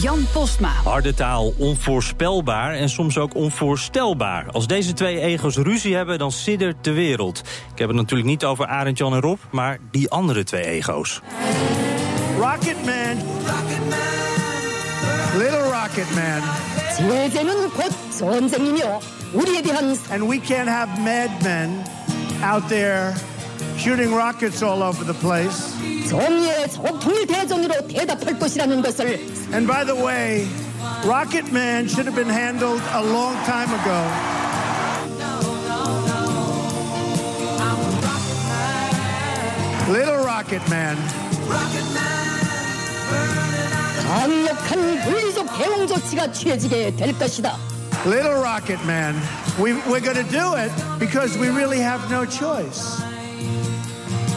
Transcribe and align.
Jan 0.00 0.26
Postma. 0.32 0.68
Harde 0.68 1.14
taal, 1.14 1.52
onvoorspelbaar 1.58 2.74
en 2.74 2.88
soms 2.88 3.18
ook 3.18 3.34
onvoorstelbaar. 3.34 4.46
Als 4.50 4.66
deze 4.66 4.92
twee 4.92 5.20
ego's 5.20 5.56
ruzie 5.56 5.94
hebben, 5.94 6.18
dan 6.18 6.32
siddert 6.32 6.84
de 6.84 6.92
wereld. 6.92 7.38
Ik 7.72 7.78
heb 7.78 7.88
het 7.88 7.96
natuurlijk 7.96 8.28
niet 8.28 8.44
over 8.44 8.66
Arend 8.66 8.98
Jan 8.98 9.14
en 9.14 9.20
Rob, 9.20 9.38
maar 9.50 9.78
die 9.90 10.10
andere 10.10 10.44
twee 10.44 10.64
ego's. 10.64 11.20
Rocketman. 12.38 13.16
Rocketman. 13.46 13.98
Little 15.36 15.62
Rocketman. 15.62 16.42
En 20.10 20.28
we 20.28 20.40
can't 20.40 20.68
have 20.68 21.00
madmen 21.00 21.82
out 22.42 22.68
there 22.68 23.12
shooting 23.79 24.13
rockets 24.13 24.61
all 24.63 24.81
over 24.83 25.03
the 25.03 25.13
place. 25.19 25.73
정의의 26.09 26.69
총통일 26.71 27.27
대전으로 27.27 27.87
대답할 27.87 28.37
것이라는 28.39 28.81
것을 28.81 29.19
And 29.53 29.67
by 29.67 29.83
the 29.85 29.95
way, 29.95 30.47
Rocket 31.05 31.51
Man 31.51 31.87
should 31.87 32.07
have 32.07 32.15
been 32.15 32.29
handled 32.29 32.81
a 32.93 33.01
long 33.01 33.35
time 33.45 33.69
ago. 33.73 34.35
Little 39.91 40.23
Rocket 40.25 40.67
Man. 40.69 40.97
강력한 44.07 45.03
물리적 45.05 45.45
대응 45.57 45.87
조치가 45.87 46.31
취해지게 46.31 46.95
될 46.95 47.17
것이다. 47.17 47.55
Little 48.05 48.41
Rocket 48.41 48.81
Man. 48.85 49.15
We, 49.59 49.73
we're 49.89 50.01
going 50.01 50.17
to 50.17 50.29
do 50.29 50.55
it 50.55 50.71
because 50.99 51.37
we 51.37 51.49
really 51.49 51.79
have 51.79 52.09
no 52.09 52.25
choice. 52.25 53.01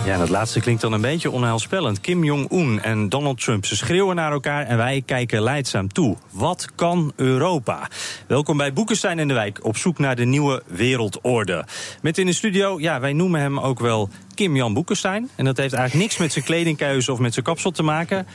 Ja, 0.05 0.17
dat 0.17 0.29
laatste 0.29 0.59
klinkt 0.59 0.81
dan 0.81 0.93
een 0.93 1.01
beetje 1.01 1.31
onheilspellend. 1.31 2.01
Kim 2.01 2.23
Jong-un 2.23 2.81
en 2.81 3.09
Donald 3.09 3.41
Trump, 3.41 3.65
ze 3.65 3.75
schreeuwen 3.75 4.15
naar 4.15 4.31
elkaar 4.31 4.65
en 4.65 4.77
wij 4.77 5.03
kijken 5.05 5.41
leidzaam 5.41 5.93
toe. 5.93 6.17
Wat 6.31 6.67
kan 6.75 7.13
Europa? 7.15 7.89
Welkom 8.27 8.57
bij 8.57 8.73
Boekenstein 8.73 9.19
in 9.19 9.27
de 9.27 9.33
Wijk, 9.33 9.59
op 9.65 9.77
zoek 9.77 9.97
naar 9.97 10.15
de 10.15 10.25
nieuwe 10.25 10.63
wereldorde. 10.67 11.65
Met 12.01 12.17
in 12.17 12.25
de 12.25 12.33
studio, 12.33 12.79
ja, 12.79 12.99
wij 12.99 13.13
noemen 13.13 13.41
hem 13.41 13.59
ook 13.59 13.79
wel 13.79 14.09
Kim 14.33 14.55
Jan 14.55 14.73
Boekenstein. 14.73 15.29
En 15.35 15.45
dat 15.45 15.57
heeft 15.57 15.73
eigenlijk 15.73 16.05
niks 16.05 16.19
met 16.19 16.31
zijn 16.31 16.45
kledingkeuze 16.45 17.11
of 17.11 17.19
met 17.19 17.33
zijn 17.33 17.45
kapsel 17.45 17.71
te 17.71 17.83
maken. 17.83 18.27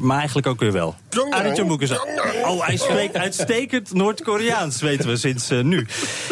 Maar 0.00 0.16
eigenlijk 0.18 0.46
ook 0.46 0.60
weer 0.60 0.72
wel. 0.72 0.94
Arend 1.30 1.56
Jan 1.56 1.66
Boekenstein. 1.66 2.00
Oh, 2.44 2.66
hij 2.66 2.76
spreekt 2.76 3.16
uitstekend 3.26 3.92
Noord-Koreaans, 3.94 4.80
weten 4.80 5.08
we 5.08 5.16
sinds 5.16 5.50
eh, 5.50 5.60
nu. 5.60 5.86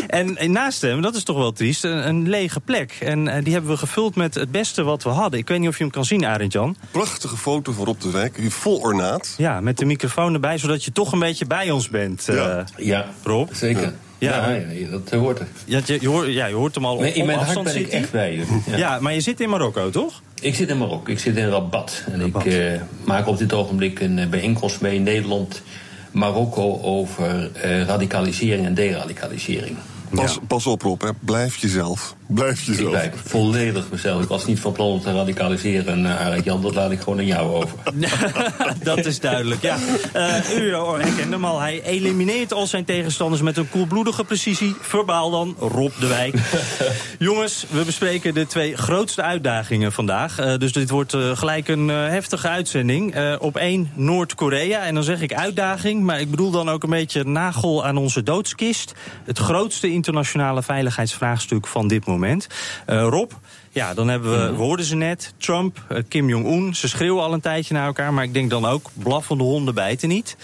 En 0.06 0.52
naast 0.52 0.82
hem, 0.82 1.00
dat 1.00 1.14
is 1.14 1.22
toch 1.22 1.36
wel 1.36 1.52
triest, 1.52 1.84
een, 1.84 2.08
een 2.08 2.28
lege 2.28 2.60
plek. 2.60 2.96
En 3.00 3.28
eh, 3.28 3.44
die 3.44 3.52
hebben 3.52 3.70
we 3.70 3.76
gevuld 3.76 4.16
met 4.16 4.34
het 4.34 4.50
beste 4.50 4.82
wat 4.82 5.02
we 5.02 5.08
hadden. 5.08 5.38
Ik 5.38 5.48
weet 5.48 5.58
niet 5.58 5.68
of 5.68 5.76
je 5.76 5.82
hem 5.82 5.92
kan 5.92 6.04
zien, 6.04 6.24
Arend 6.26 6.52
Jan. 6.52 6.76
Prachtige 6.90 7.36
foto 7.36 7.72
voor 7.72 7.86
op 7.86 8.00
de 8.00 8.10
wijk, 8.10 8.38
vol 8.48 8.78
ornaat. 8.78 9.34
Ja, 9.36 9.60
met 9.60 9.78
de 9.78 9.84
microfoon 9.84 10.34
erbij, 10.34 10.58
zodat 10.58 10.84
je 10.84 10.92
toch 10.92 11.12
een 11.12 11.18
beetje 11.18 11.46
bij 11.46 11.70
ons 11.70 11.88
bent, 11.88 12.28
eh, 12.28 12.34
Ja. 12.34 12.64
Ja, 12.76 13.06
Rob. 13.22 13.48
zeker. 13.52 13.82
Ja. 13.82 13.92
Ja, 14.18 14.50
ja, 14.50 14.90
dat 14.90 15.10
eh, 15.10 15.18
hoort 15.18 15.38
er. 15.38 15.46
Ja, 15.64 15.80
je, 15.84 15.98
je, 16.00 16.08
hoort, 16.08 16.32
ja, 16.32 16.46
je 16.46 16.54
hoort 16.54 16.74
hem 16.74 16.84
al 16.84 16.98
Nee, 16.98 17.10
op, 17.10 17.16
in 17.16 17.26
mijn 17.26 17.38
hart 17.38 17.62
ben 17.62 17.76
ik 17.76 17.88
echt 17.88 18.10
bij 18.10 18.34
jullie. 18.34 18.62
Ja. 18.66 18.76
Ja, 18.76 18.98
maar 19.00 19.14
je 19.14 19.20
zit 19.20 19.40
in 19.40 19.48
Marokko, 19.48 19.90
toch? 19.90 20.22
Ik 20.40 20.54
zit 20.54 20.68
in 20.68 20.78
Marokko, 20.78 21.12
ik 21.12 21.18
zit 21.18 21.36
in 21.36 21.48
Rabat. 21.48 22.02
En 22.12 22.20
Rabat. 22.20 22.46
ik 22.46 22.52
eh, 22.52 22.80
maak 23.04 23.26
op 23.26 23.38
dit 23.38 23.52
ogenblik 23.52 24.00
een 24.00 24.18
eh, 24.18 24.26
bijeenkomst 24.26 24.80
mee 24.80 24.94
in 24.94 25.02
Nederland... 25.02 25.62
Marokko 26.10 26.80
over 26.82 27.50
radicalisering 27.86 28.66
en 28.66 28.74
deradicalisering. 28.74 29.76
Pas, 30.10 30.38
pas 30.46 30.66
op 30.66 30.82
Rob, 30.82 31.02
hè. 31.02 31.10
blijf 31.20 31.56
jezelf. 31.56 32.16
Blijf 32.26 32.60
Ik 32.60 32.66
jezelf. 32.66 32.90
blijf 32.90 33.12
volledig 33.24 33.84
mezelf. 33.90 34.22
Ik 34.22 34.28
was 34.28 34.46
niet 34.46 34.60
van 34.60 34.72
plan 34.72 34.86
om 34.86 35.00
te 35.00 35.12
radicaliseren, 35.12 36.04
uh, 36.04 36.44
Jan. 36.44 36.62
Dat 36.62 36.74
laat 36.74 36.90
ik 36.90 37.00
gewoon 37.00 37.18
aan 37.18 37.26
jou 37.26 37.54
over. 37.54 37.78
dat 38.82 39.06
is 39.06 39.20
duidelijk, 39.20 39.62
ja. 39.62 39.76
Eh, 40.12 40.56
u 40.58 40.74
oh, 40.74 40.92
herkent 40.98 41.32
hem 41.32 41.44
al. 41.44 41.60
Hij 41.60 41.82
elimineert 41.82 42.52
al 42.52 42.66
zijn 42.66 42.84
tegenstanders 42.84 43.42
met 43.42 43.56
een 43.56 43.68
koelbloedige 43.70 44.24
precisie. 44.24 44.74
Verbaal 44.80 45.30
dan, 45.30 45.56
Rob 45.58 45.92
de 46.00 46.06
Wijk. 46.06 46.34
Jongens, 47.18 47.66
we 47.70 47.84
bespreken 47.84 48.34
de 48.34 48.46
twee 48.46 48.76
grootste 48.76 49.22
uitdagingen 49.22 49.92
vandaag. 49.92 50.38
Eh, 50.38 50.56
dus 50.58 50.72
dit 50.72 50.90
wordt 50.90 51.14
eh, 51.14 51.36
gelijk 51.36 51.68
een 51.68 51.90
eh, 51.90 51.96
heftige 51.96 52.48
uitzending. 52.48 53.14
Eh, 53.14 53.34
op 53.38 53.56
één 53.56 53.90
Noord-Korea. 53.94 54.80
En 54.80 54.94
dan 54.94 55.02
zeg 55.04 55.20
ik 55.20 55.34
uitdaging, 55.34 56.02
maar 56.02 56.20
ik 56.20 56.30
bedoel 56.30 56.50
dan 56.50 56.68
ook 56.70 56.82
een 56.82 56.90
beetje 56.90 57.24
nagel 57.24 57.84
aan 57.86 57.96
onze 57.96 58.22
doodskist. 58.22 58.92
Het 59.24 59.38
grootste 59.38 59.88
internationale 59.98 60.62
veiligheidsvraagstuk 60.62 61.66
van 61.66 61.88
dit 61.88 62.06
moment. 62.06 62.46
Eh, 62.86 63.06
Rob, 63.10 63.30
ja, 63.70 63.94
dan 63.94 64.08
hebben 64.08 64.30
we, 64.30 64.50
we 64.56 64.62
hoorden 64.62 64.86
ze 64.86 64.96
net, 64.96 65.34
Trump, 65.38 65.84
eh, 65.88 65.98
Kim 66.08 66.28
Jong-un. 66.28 66.74
Ze 66.74 66.88
schreeuwen 66.88 67.22
al 67.22 67.32
een 67.32 67.40
tijdje 67.40 67.74
naar 67.74 67.86
elkaar, 67.86 68.12
maar 68.14 68.24
ik 68.24 68.34
denk 68.34 68.50
dan 68.50 68.64
ook, 68.66 68.90
blaffende 68.92 69.44
honden 69.44 69.74
bijten 69.74 70.08
niet. 70.08 70.36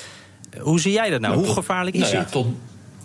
Eh, 0.51 0.63
Hoe 0.63 0.81
zie 0.81 0.93
jij 0.93 1.11
dat 1.11 1.21
nou? 1.21 1.35
Hoe 1.35 1.45
tot- 1.45 1.55
gevaarlijk 1.55 1.97
is 1.97 2.03
nou 2.03 2.15
ja, 2.15 2.21
het? 2.21 2.31
tot, 2.31 2.47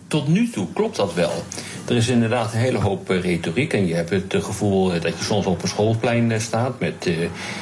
tot 0.08 0.28
nu 0.28 0.50
toe 0.50 0.68
klopt 0.74 0.96
dat 0.96 1.14
wel. 1.14 1.44
Er 1.88 1.96
is 1.96 2.08
inderdaad 2.08 2.54
een 2.54 2.60
hele 2.60 2.78
hoop 2.78 3.10
retoriek. 3.10 3.74
En 3.74 3.88
je 3.88 3.94
hebt 3.94 4.10
het 4.10 4.36
gevoel 4.44 4.90
dat 4.90 5.18
je 5.18 5.24
soms 5.24 5.46
op 5.46 5.62
een 5.62 5.68
schoolplein 5.68 6.42
staat... 6.42 6.80
met, 6.80 7.10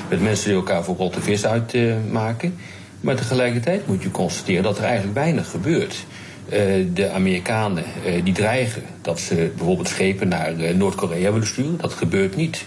met 0.09 0.21
mensen 0.21 0.47
die 0.47 0.55
elkaar 0.55 0.83
voor 0.83 0.95
rotte 0.95 1.21
vis 1.21 1.45
uitmaken. 1.45 2.57
maar 3.01 3.15
tegelijkertijd 3.15 3.87
moet 3.87 4.03
je 4.03 4.11
constateren 4.11 4.63
dat 4.63 4.77
er 4.77 4.83
eigenlijk 4.83 5.13
weinig 5.13 5.49
gebeurt. 5.49 6.05
Eh, 6.49 6.85
de 6.93 7.09
Amerikanen 7.09 7.83
eh, 8.05 8.23
die 8.23 8.33
dreigen 8.33 8.83
dat 9.01 9.19
ze 9.19 9.51
bijvoorbeeld 9.55 9.87
schepen 9.87 10.27
naar 10.27 10.59
eh, 10.59 10.75
Noord-Korea 10.75 11.31
willen 11.31 11.47
sturen. 11.47 11.77
Dat 11.77 11.93
gebeurt 11.93 12.35
niet. 12.35 12.65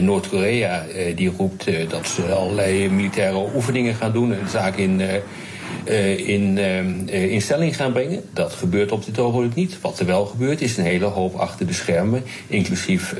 Noord-Korea 0.00 0.84
die 1.14 1.32
roept 1.36 1.66
dat 1.88 2.06
ze 2.06 2.22
allerlei 2.22 2.90
militaire 2.90 3.48
oefeningen 3.54 3.94
gaan 3.94 4.12
doen... 4.12 4.32
en 4.32 4.48
zaken 4.48 4.82
in... 4.82 5.00
in, 6.26 6.58
eh, 6.58 7.32
in 7.32 7.42
stelling 7.42 7.76
gaan 7.76 7.92
brengen. 7.92 8.22
Dat 8.32 8.52
gebeurt 8.52 8.92
op 8.92 9.04
dit 9.04 9.18
ogenblik 9.18 9.54
niet. 9.54 9.80
Wat 9.80 9.98
er 9.98 10.06
wel 10.06 10.26
gebeurt 10.26 10.60
is 10.60 10.76
een 10.76 10.84
hele 10.84 11.04
hoop 11.04 11.34
achter 11.34 11.66
de 11.66 11.72
schermen, 11.72 12.22
inclusief 12.46 13.14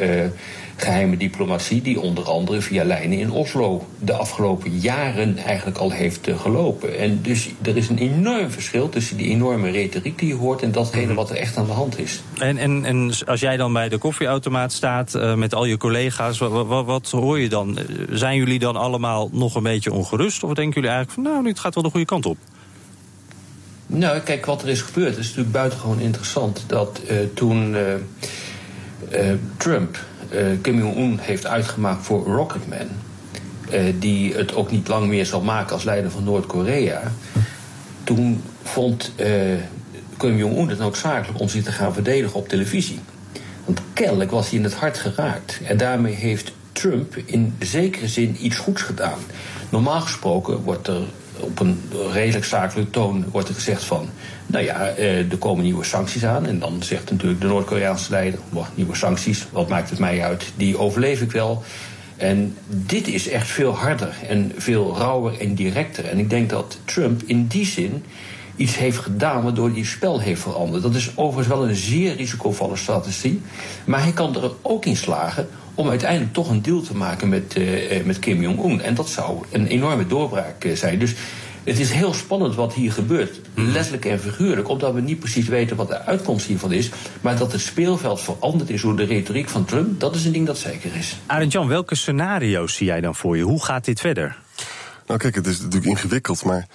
geheime 0.80 1.16
diplomatie, 1.16 1.82
die 1.82 2.00
onder 2.00 2.24
andere 2.24 2.60
via 2.60 2.84
lijnen 2.84 3.18
in 3.18 3.30
Oslo 3.30 3.86
de 3.98 4.12
afgelopen 4.12 4.78
jaren 4.78 5.36
eigenlijk 5.36 5.78
al 5.78 5.90
heeft 5.90 6.28
eh, 6.28 6.40
gelopen. 6.40 6.98
En 6.98 7.22
dus 7.22 7.48
er 7.62 7.76
is 7.76 7.88
een 7.88 7.98
enorm 7.98 8.50
verschil 8.50 8.88
tussen 8.88 9.16
die 9.16 9.28
enorme 9.28 9.70
retoriek 9.70 10.18
die 10.18 10.28
je 10.28 10.34
hoort 10.34 10.62
en 10.62 10.72
datgene 10.72 11.14
wat 11.14 11.30
er 11.30 11.36
echt 11.36 11.56
aan 11.56 11.66
de 11.66 11.72
hand 11.72 11.98
is. 11.98 12.22
En, 12.38 12.56
en, 12.56 12.84
en 12.84 13.12
als 13.26 13.40
jij 13.40 13.56
dan 13.56 13.72
bij 13.72 13.88
de 13.88 13.98
koffieautomaat 13.98 14.72
staat 14.72 15.14
eh, 15.14 15.34
met 15.34 15.54
al 15.54 15.64
je 15.64 15.76
collega's, 15.76 16.38
wat, 16.38 16.66
wat, 16.66 16.86
wat 16.86 17.10
hoor 17.10 17.40
je 17.40 17.48
dan? 17.48 17.78
Eh, 17.78 17.84
Zijn 18.10 18.36
jullie 18.36 18.58
dan 18.58 18.76
allemaal 18.76 19.28
nog 19.32 19.54
een 19.54 19.62
beetje 19.62 19.92
ongerust? 19.92 20.42
Of 20.42 20.54
denken 20.54 20.74
jullie 20.74 20.96
eigenlijk 20.96 21.20
van, 21.22 21.32
nou, 21.32 21.44
dit 21.44 21.58
gaat 21.58 21.74
wel 21.74 21.84
de 21.84 21.90
goede 21.90 22.06
kant 22.06 22.26
op? 22.26 22.36
Nou, 23.86 24.20
kijk, 24.20 24.46
wat 24.46 24.62
er 24.62 24.68
is 24.68 24.80
gebeurd 24.80 25.16
is 25.16 25.26
natuurlijk 25.26 25.52
buitengewoon 25.52 26.00
interessant. 26.00 26.64
Dat 26.66 27.00
toen 27.34 27.76
Trump 29.56 29.98
Kim 30.60 30.78
Jong-un 30.78 31.18
heeft 31.20 31.46
uitgemaakt 31.46 32.04
voor 32.04 32.24
Rocketman... 32.24 32.88
eh, 33.70 33.82
die 33.98 34.34
het 34.34 34.54
ook 34.54 34.70
niet 34.70 34.88
lang 34.88 35.08
meer 35.08 35.26
zal 35.26 35.40
maken 35.40 35.72
als 35.72 35.84
leider 35.84 36.10
van 36.10 36.24
Noord-Korea... 36.24 37.02
toen 38.04 38.42
vond 38.62 39.12
eh, 39.16 39.30
Kim 40.16 40.36
Jong-un 40.36 40.68
het 40.68 40.78
noodzakelijk 40.78 41.40
om 41.40 41.48
zich 41.48 41.64
te 41.64 41.72
gaan 41.72 41.92
verdedigen 41.92 42.38
op 42.38 42.48
televisie. 42.48 43.00
Want 43.64 43.80
kennelijk 43.92 44.30
was 44.30 44.48
hij 44.48 44.58
in 44.58 44.64
het 44.64 44.74
hart 44.74 44.98
geraakt. 44.98 45.60
En 45.64 45.76
daarmee 45.76 46.14
heeft 46.14 46.52
Trump 46.72 47.16
in 47.24 47.56
zekere 47.58 48.08
zin 48.08 48.36
iets 48.44 48.56
goeds 48.56 48.82
gedaan. 48.82 49.18
Normaal 49.68 50.00
gesproken 50.00 50.62
wordt 50.62 50.88
er 50.88 51.02
op 51.40 51.60
een 51.60 51.80
redelijk 52.12 52.44
zakelijke 52.44 52.90
toon 52.90 53.24
wordt 53.30 53.48
er 53.48 53.54
gezegd 53.54 53.84
van... 53.84 54.08
nou 54.46 54.64
ja, 54.64 54.86
eh, 54.86 55.30
er 55.30 55.38
komen 55.38 55.64
nieuwe 55.64 55.84
sancties 55.84 56.24
aan. 56.24 56.46
En 56.46 56.58
dan 56.58 56.82
zegt 56.82 57.10
natuurlijk 57.10 57.40
de 57.40 57.46
Noord-Koreaanse 57.46 58.10
leider... 58.10 58.40
"Boah, 58.48 58.66
nieuwe 58.74 58.96
sancties, 58.96 59.46
wat 59.52 59.68
maakt 59.68 59.90
het 59.90 59.98
mij 59.98 60.24
uit? 60.24 60.52
Die 60.56 60.78
overleef 60.78 61.20
ik 61.20 61.32
wel. 61.32 61.62
En 62.16 62.56
dit 62.66 63.08
is 63.08 63.28
echt 63.28 63.46
veel 63.46 63.76
harder 63.76 64.14
en 64.28 64.52
veel 64.56 64.96
rauwer 64.96 65.40
en 65.40 65.54
directer. 65.54 66.04
En 66.04 66.18
ik 66.18 66.30
denk 66.30 66.50
dat 66.50 66.78
Trump 66.84 67.22
in 67.26 67.46
die 67.46 67.66
zin 67.66 68.04
iets 68.56 68.76
heeft 68.76 68.98
gedaan 68.98 69.42
waardoor 69.42 69.70
hij 69.70 69.84
spel 69.84 70.20
heeft 70.20 70.40
veranderd. 70.40 70.82
Dat 70.82 70.94
is 70.94 71.16
overigens 71.16 71.56
wel 71.56 71.68
een 71.68 71.74
zeer 71.74 72.16
risicovolle 72.16 72.76
strategie. 72.76 73.42
Maar 73.84 74.02
hij 74.02 74.12
kan 74.12 74.36
er 74.42 74.50
ook 74.62 74.84
in 74.84 74.96
slagen 74.96 75.48
om 75.80 75.88
uiteindelijk 75.88 76.32
toch 76.32 76.50
een 76.50 76.62
deal 76.62 76.80
te 76.80 76.96
maken 76.96 77.28
met, 77.28 77.54
eh, 77.56 77.96
eh, 77.96 78.04
met 78.06 78.18
Kim 78.18 78.42
Jong-un. 78.42 78.80
En 78.80 78.94
dat 78.94 79.08
zou 79.08 79.44
een 79.50 79.66
enorme 79.66 80.06
doorbraak 80.06 80.64
eh, 80.64 80.76
zijn. 80.76 80.98
Dus 80.98 81.14
Het 81.64 81.78
is 81.78 81.90
heel 81.90 82.14
spannend 82.14 82.54
wat 82.54 82.72
hier 82.74 82.92
gebeurt, 82.92 83.40
letterlijk 83.54 84.04
en 84.04 84.20
figuurlijk, 84.20 84.68
omdat 84.68 84.94
we 84.94 85.00
niet 85.00 85.18
precies 85.18 85.48
weten 85.48 85.76
wat 85.76 85.88
de 85.88 86.04
uitkomst 86.04 86.46
hiervan 86.46 86.72
is. 86.72 86.90
Maar 87.20 87.38
dat 87.38 87.52
het 87.52 87.60
speelveld 87.60 88.20
veranderd 88.20 88.70
is 88.70 88.82
door 88.82 88.96
de 88.96 89.04
retoriek 89.04 89.48
van 89.48 89.64
Trump, 89.64 90.00
dat 90.00 90.14
is 90.14 90.24
een 90.24 90.32
ding 90.32 90.46
dat 90.46 90.58
zeker 90.58 90.96
is. 90.96 91.16
Arend 91.26 91.52
Jan, 91.52 91.68
welke 91.68 91.94
scenario's 91.94 92.74
zie 92.74 92.86
jij 92.86 93.00
dan 93.00 93.14
voor 93.14 93.36
je? 93.36 93.42
Hoe 93.42 93.64
gaat 93.64 93.84
dit 93.84 94.00
verder? 94.00 94.36
Nou, 95.06 95.18
kijk, 95.18 95.34
het 95.34 95.46
is 95.46 95.60
natuurlijk 95.60 95.86
ingewikkeld, 95.86 96.44
maar. 96.44 96.66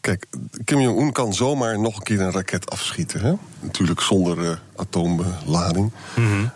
Kijk, 0.00 0.26
Kim 0.64 0.80
Jong-un 0.80 1.12
kan 1.12 1.34
zomaar 1.34 1.80
nog 1.80 1.96
een 1.96 2.02
keer 2.02 2.20
een 2.20 2.32
raket 2.32 2.70
afschieten. 2.70 3.20
Hè? 3.20 3.32
Natuurlijk 3.60 4.00
zonder 4.00 4.38
uh, 4.38 4.50
atoomlading. 4.76 5.92
Stel 6.14 6.50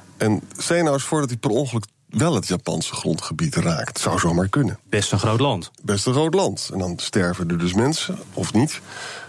je 0.76 0.82
nou 0.82 0.92
eens 0.92 1.02
voor 1.02 1.20
dat 1.20 1.28
hij 1.28 1.38
per 1.38 1.50
ongeluk 1.50 1.84
wel 2.08 2.34
het 2.34 2.46
Japanse 2.46 2.94
grondgebied 2.94 3.54
raakt. 3.54 3.98
Zou 3.98 4.18
zomaar 4.18 4.48
kunnen. 4.48 4.78
Best 4.88 5.12
een 5.12 5.18
groot 5.18 5.40
land. 5.40 5.70
Best 5.82 6.06
een 6.06 6.12
groot 6.12 6.34
land. 6.34 6.70
En 6.72 6.78
dan 6.78 6.98
sterven 6.98 7.48
er 7.48 7.58
dus 7.58 7.72
mensen, 7.72 8.18
of 8.34 8.52
niet. 8.52 8.80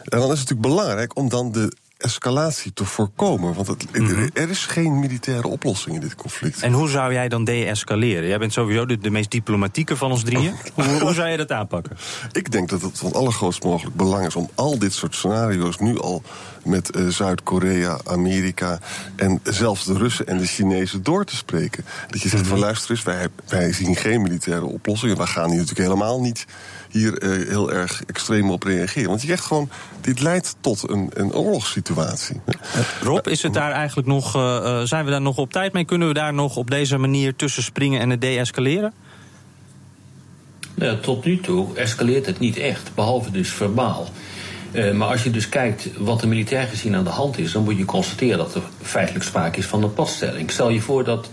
En 0.04 0.20
dan 0.20 0.32
is 0.32 0.40
het 0.40 0.50
natuurlijk 0.50 0.76
belangrijk 0.76 1.18
om 1.18 1.30
dan 1.30 1.52
de 1.52 1.74
escalatie 1.98 2.74
te 2.74 2.86
voorkomen. 2.86 3.54
Want 3.54 3.68
het, 3.68 3.86
er 4.34 4.50
is 4.50 4.66
geen 4.66 5.00
militaire 5.00 5.48
oplossing 5.48 5.96
in 5.96 6.02
dit 6.02 6.16
conflict. 6.16 6.62
En 6.62 6.72
hoe 6.72 6.90
zou 6.90 7.14
jij 7.14 7.30
dan 7.30 7.44
de-escaleren? 7.44 8.28
Jij 8.28 8.40
bent 8.40 8.54
sowieso 8.54 8.86
de, 8.86 8.98
de, 8.98 9.10
meest 9.10 9.32
diplomatieke 9.32 9.96
van 9.96 10.12
ons 10.12 10.24
drieën. 10.24 10.54
hoe, 10.74 11.00
hoe, 11.00 11.14
zou 11.20 11.30
je 11.30 11.38
dat 11.38 11.52
aanpakken? 11.52 11.98
Ik 12.32 12.52
denk 12.52 12.70
dat 12.70 12.82
het 12.82 12.98
van 12.98 13.14
allergrootst 13.14 13.64
mogelijk 13.64 13.96
belang 13.96 14.26
is 14.26 14.36
om 14.36 14.50
al 14.56 14.80
dit 14.80 14.94
soort 14.94 15.16
scenario's 15.16 15.80
nu 15.80 16.00
al 16.00 16.24
met 16.64 16.96
uh, 16.96 17.08
Zuid-Korea, 17.08 18.00
Amerika 18.04 18.80
en 19.16 19.40
zelfs 19.44 19.86
de 19.86 19.94
Russen 19.94 20.28
en 20.28 20.38
de 20.38 20.46
Chinezen 20.46 21.04
door 21.04 21.26
te 21.26 21.36
spreken. 21.36 21.86
Dat 22.08 22.22
je 22.22 22.30
zegt 22.30 22.48
van 22.48 22.60
luister 22.60 22.92
eens, 22.92 23.04
wij, 23.04 23.28
wij 23.48 23.74
zien 23.74 23.96
geen 23.96 24.22
militaire 24.22 24.66
oplossing. 24.66 25.12
En 25.12 25.18
wij 25.18 25.28
gaan 25.28 25.50
hier 25.50 25.60
natuurlijk 25.60 25.88
helemaal 25.88 26.22
niet 26.22 26.46
hier 26.94 27.24
uh, 27.24 27.48
heel 27.48 27.72
erg 27.72 28.04
extreem 28.06 28.52
op 28.52 28.64
reageren. 28.64 29.10
Want 29.10 29.22
je 29.22 29.28
zegt 29.28 29.46
gewoon, 29.46 29.70
dit 30.02 30.20
leidt 30.20 30.56
tot 30.60 30.90
een, 30.90 31.10
een 31.14 31.34
oorlogssituatie. 31.34 32.42
Rob, 33.02 33.28
is 33.28 33.42
het 33.42 33.54
daar 33.54 33.72
eigenlijk 33.72 34.08
nog, 34.08 34.36
uh, 34.36 34.82
zijn 34.82 35.06
we 35.06 35.12
daar 35.12 35.22
nog 35.22 35.38
op 35.38 35.52
tijd 35.52 35.74
mee? 35.74 35.86
Kunnen 35.86 36.08
we 36.08 36.14
daar 36.14 36.34
nog 36.34 36.56
op 36.56 36.70
deze 36.70 36.98
manier 36.98 37.36
tussen 37.36 37.64
springen 37.64 38.00
en 38.00 38.10
het 38.10 38.22
deescaleren? 38.22 38.94
Nou, 40.76 41.00
tot 41.00 41.26
nu 41.26 41.40
toe 41.40 41.76
escaleert 41.76 42.26
het 42.26 42.40
niet 42.40 42.58
echt, 42.58 42.92
behalve 42.96 43.32
dus 43.32 43.50
verbaal. 43.50 44.08
Uh, 44.72 44.92
maar 44.92 45.08
als 45.08 45.24
je 45.24 45.30
dus 45.30 45.50
kijkt 45.50 45.90
wat 45.98 46.22
er 46.22 46.28
militair 46.28 46.68
gezien 46.68 46.96
aan 46.96 47.04
de 47.04 47.10
hand 47.10 47.38
is, 47.38 47.52
dan 47.52 47.64
moet 47.64 47.78
je 47.78 47.86
constateren 47.86 48.38
dat 48.38 48.56
er 48.56 48.62
feitelijk 48.82 49.26
sprake 49.26 49.60
is 49.60 49.66
van 49.66 49.84
een 49.84 49.94
padstelling. 49.94 50.52
Stel 50.52 50.70
je 50.70 50.82
voor 50.82 51.04
dat 51.04 51.30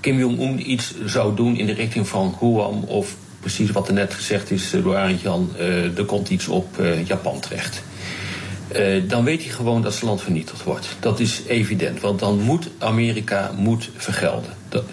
Kim 0.00 0.18
Jong-un 0.18 0.70
iets 0.70 0.94
zou 1.04 1.36
doen 1.36 1.56
in 1.56 1.66
de 1.66 1.72
richting 1.72 2.08
van 2.08 2.34
Guam 2.38 2.84
of 2.84 3.16
precies 3.40 3.70
wat 3.70 3.88
er 3.88 3.94
net 3.94 4.14
gezegd 4.14 4.50
is 4.50 4.70
door 4.70 4.96
Arend 4.96 5.20
Jan, 5.20 5.50
uh, 5.58 5.98
er 5.98 6.04
komt 6.04 6.30
iets 6.30 6.48
op 6.48 6.80
uh, 6.80 7.06
Japan 7.06 7.40
terecht. 7.40 7.82
Dan 9.06 9.24
weet 9.24 9.42
hij 9.42 9.52
gewoon 9.52 9.82
dat 9.82 9.94
zijn 9.94 10.06
land 10.06 10.22
vernietigd 10.22 10.62
wordt. 10.62 10.88
Dat 11.00 11.20
is 11.20 11.42
evident, 11.46 12.00
want 12.00 12.18
dan 12.18 12.40
moet 12.40 12.68
Amerika 12.78 13.50
moet 13.56 13.90
vergelden. 13.96 14.50
Dat, 14.68 14.84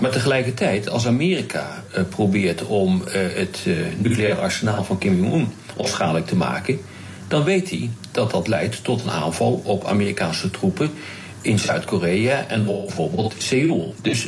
maar 0.00 0.10
tegelijkertijd, 0.10 0.88
als 0.88 1.06
Amerika 1.06 1.84
probeert 2.08 2.64
om 2.64 3.02
het 3.12 3.66
nucleaire 3.98 4.40
arsenaal 4.40 4.84
van 4.84 4.98
Kim 4.98 5.16
Jong-un 5.16 5.48
onschadelijk 5.76 6.26
te 6.26 6.36
maken, 6.36 6.78
dan 7.28 7.44
weet 7.44 7.70
hij 7.70 7.90
dat 8.10 8.30
dat 8.30 8.48
leidt 8.48 8.84
tot 8.84 9.02
een 9.02 9.10
aanval 9.10 9.60
op 9.64 9.84
Amerikaanse 9.84 10.50
troepen 10.50 10.90
in 11.40 11.58
Zuid-Korea 11.58 12.46
en 12.48 12.64
bijvoorbeeld 12.64 13.34
Seoul. 13.38 13.94
Dus 14.02 14.26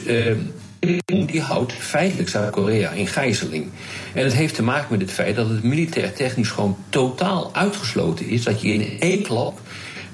die 1.07 1.41
houdt 1.41 1.73
feitelijk 1.73 2.29
Zuid-Korea 2.29 2.91
in 2.91 3.07
gijzeling. 3.07 3.67
En 4.15 4.25
het 4.25 4.35
heeft 4.35 4.55
te 4.55 4.63
maken 4.63 4.87
met 4.91 5.01
het 5.01 5.11
feit 5.13 5.37
dat 5.37 5.49
het 5.49 5.63
militair 5.63 6.13
technisch 6.13 6.51
gewoon 6.51 6.77
totaal 6.89 7.55
uitgesloten 7.55 8.27
is 8.27 8.45
dat 8.45 8.61
je 8.61 8.69
in 8.69 9.01
één 9.01 9.23
klap 9.23 9.61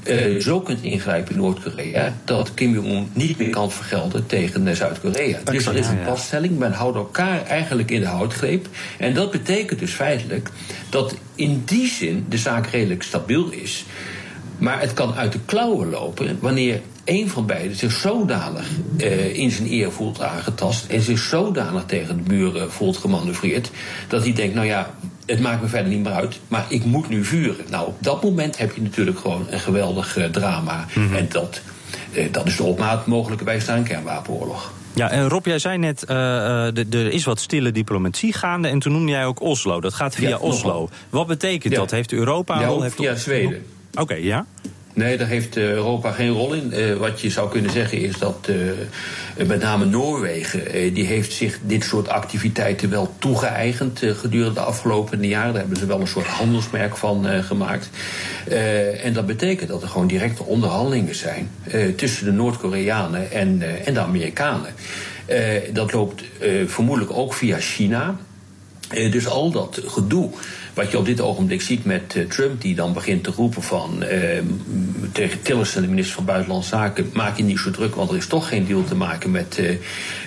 uh, 0.04 0.40
zo 0.40 0.60
kunt 0.60 0.82
ingrijpen 0.82 1.34
in 1.34 1.40
Noord-Korea 1.40 2.12
dat 2.24 2.54
Kim 2.54 2.72
Jong-un 2.72 3.10
niet 3.12 3.38
meer 3.38 3.50
kan 3.50 3.70
vergelden 3.70 4.26
tegen 4.26 4.76
Zuid-Korea. 4.76 5.38
Dus 5.44 5.66
er 5.66 5.76
is 5.76 5.86
een 5.86 6.04
vaststelling, 6.04 6.58
men 6.58 6.72
houdt 6.72 6.96
elkaar 6.96 7.46
eigenlijk 7.46 7.90
in 7.90 8.00
de 8.00 8.06
houtgreep. 8.06 8.68
En 8.98 9.14
dat 9.14 9.30
betekent 9.30 9.78
dus 9.78 9.92
feitelijk 9.92 10.50
dat 10.90 11.16
in 11.34 11.62
die 11.64 11.88
zin 11.88 12.26
de 12.28 12.38
zaak 12.38 12.66
redelijk 12.66 13.02
stabiel 13.02 13.50
is. 13.50 13.84
Maar 14.58 14.80
het 14.80 14.92
kan 14.92 15.14
uit 15.14 15.32
de 15.32 15.40
klauwen 15.44 15.90
lopen 15.90 16.38
wanneer 16.40 16.80
een 17.04 17.30
van 17.30 17.46
beiden 17.46 17.76
zich 17.76 17.92
zodanig 17.92 18.68
uh, 18.96 19.36
in 19.38 19.50
zijn 19.50 19.72
eer 19.72 19.92
voelt 19.92 20.20
aangetast 20.20 20.86
en 20.86 21.00
zich 21.00 21.18
zodanig 21.18 21.84
tegen 21.84 22.16
de 22.16 22.22
buren 22.22 22.72
voelt 22.72 22.96
gemanoeuvreerd, 22.96 23.70
dat 24.08 24.22
hij 24.22 24.32
denkt: 24.32 24.54
nou 24.54 24.66
ja, 24.66 24.94
het 25.26 25.40
maakt 25.40 25.62
me 25.62 25.68
verder 25.68 25.92
niet 25.92 26.02
meer 26.02 26.12
uit, 26.12 26.40
maar 26.48 26.66
ik 26.68 26.84
moet 26.84 27.08
nu 27.08 27.24
vuren. 27.24 27.64
Nou, 27.70 27.86
op 27.86 27.96
dat 28.00 28.22
moment 28.22 28.58
heb 28.58 28.74
je 28.74 28.82
natuurlijk 28.82 29.18
gewoon 29.18 29.46
een 29.50 29.60
geweldig 29.60 30.16
uh, 30.16 30.24
drama. 30.24 30.86
Mm 30.94 31.06
-hmm. 31.06 31.16
En 31.16 31.26
dat, 31.30 31.60
uh, 32.12 32.32
dat 32.32 32.46
is 32.46 32.56
de 32.56 32.62
opmaat 32.62 33.06
mogelijke 33.06 33.44
bijstaan 33.44 33.84
kernwapenoorlog. 33.84 34.72
Ja, 34.94 35.10
en 35.10 35.28
Rob, 35.28 35.46
jij 35.46 35.58
zei 35.58 35.78
net, 35.78 36.08
er 36.08 37.12
is 37.12 37.24
wat 37.24 37.40
stille 37.40 37.72
diplomatie 37.72 38.32
gaande. 38.32 38.68
En 38.68 38.78
toen 38.78 38.92
noemde 38.92 39.12
jij 39.12 39.24
ook 39.24 39.40
Oslo. 39.40 39.80
Dat 39.80 39.94
gaat 39.94 40.14
via 40.14 40.28
ja, 40.28 40.36
Oslo. 40.36 40.88
Wat 41.10 41.26
betekent 41.26 41.72
ja. 41.72 41.78
dat? 41.78 41.90
Heeft 41.90 42.12
Europa 42.12 42.60
ja, 42.60 42.66
rol? 42.66 42.82
Heeft 42.82 42.94
via 42.94 43.14
Zweden. 43.14 43.66
Oké, 43.92 44.02
okay, 44.02 44.22
ja. 44.22 44.46
Nee, 44.94 45.16
daar 45.16 45.28
heeft 45.28 45.56
Europa 45.56 46.10
geen 46.12 46.30
rol 46.30 46.52
in. 46.52 46.72
Uh, 46.74 46.96
wat 46.96 47.20
je 47.20 47.30
zou 47.30 47.50
kunnen 47.50 47.70
zeggen 47.70 47.98
is 47.98 48.18
dat 48.18 48.48
uh, 48.50 49.46
met 49.46 49.60
name 49.60 49.84
Noorwegen... 49.84 50.94
Die 50.94 51.06
heeft 51.06 51.32
zich 51.32 51.58
dit 51.62 51.84
soort 51.84 52.08
activiteiten 52.08 52.90
wel 52.90 53.14
toegeëigend 53.18 54.00
gedurende 54.04 54.54
de 54.54 54.60
afgelopen 54.60 55.26
jaren. 55.26 55.52
Daar 55.52 55.60
hebben 55.60 55.78
ze 55.78 55.86
wel 55.86 56.00
een 56.00 56.06
soort 56.06 56.26
handelsmerk 56.26 56.96
van 56.96 57.26
gemaakt. 57.42 57.90
en 59.02 59.12
dat 59.12 59.26
betekent 59.26 59.68
dat 59.68 59.82
er 59.82 59.88
gewoon 59.88 60.06
directe 60.06 60.44
onderhandelingen 60.44 61.14
zijn... 61.14 61.50
tussen 61.96 62.24
de 62.24 62.32
Noord-Koreanen 62.32 63.30
en, 63.30 63.62
en 63.84 63.94
de 63.94 64.00
Amerikanen. 64.00 64.74
dat 65.72 65.92
loopt 65.92 66.22
vermoedelijk 66.66 67.16
ook 67.16 67.34
via 67.34 67.58
China... 67.60 68.16
dus 68.88 69.26
al 69.26 69.50
dat 69.50 69.80
gedoe 69.86 70.30
wat 70.74 70.90
je 70.90 70.98
op 70.98 71.04
dit 71.04 71.20
ogenblik 71.20 71.62
ziet 71.62 71.84
met 71.84 72.14
uh, 72.16 72.26
Trump, 72.26 72.60
die 72.60 72.74
dan 72.74 72.92
begint 72.92 73.24
te 73.24 73.30
roepen 73.30 73.62
van 73.62 74.02
uh, 74.02 74.08
tegen 75.12 75.42
Tillerson, 75.42 75.82
de 75.82 75.88
minister 75.88 76.14
van 76.14 76.24
Buitenlandse 76.24 76.68
Zaken, 76.68 77.10
maak 77.12 77.36
je 77.36 77.42
niet 77.42 77.58
zo 77.58 77.70
druk, 77.70 77.94
want 77.94 78.10
er 78.10 78.16
is 78.16 78.26
toch 78.26 78.48
geen 78.48 78.66
deal 78.66 78.84
te 78.84 78.94
maken 78.94 79.30
met, 79.30 79.58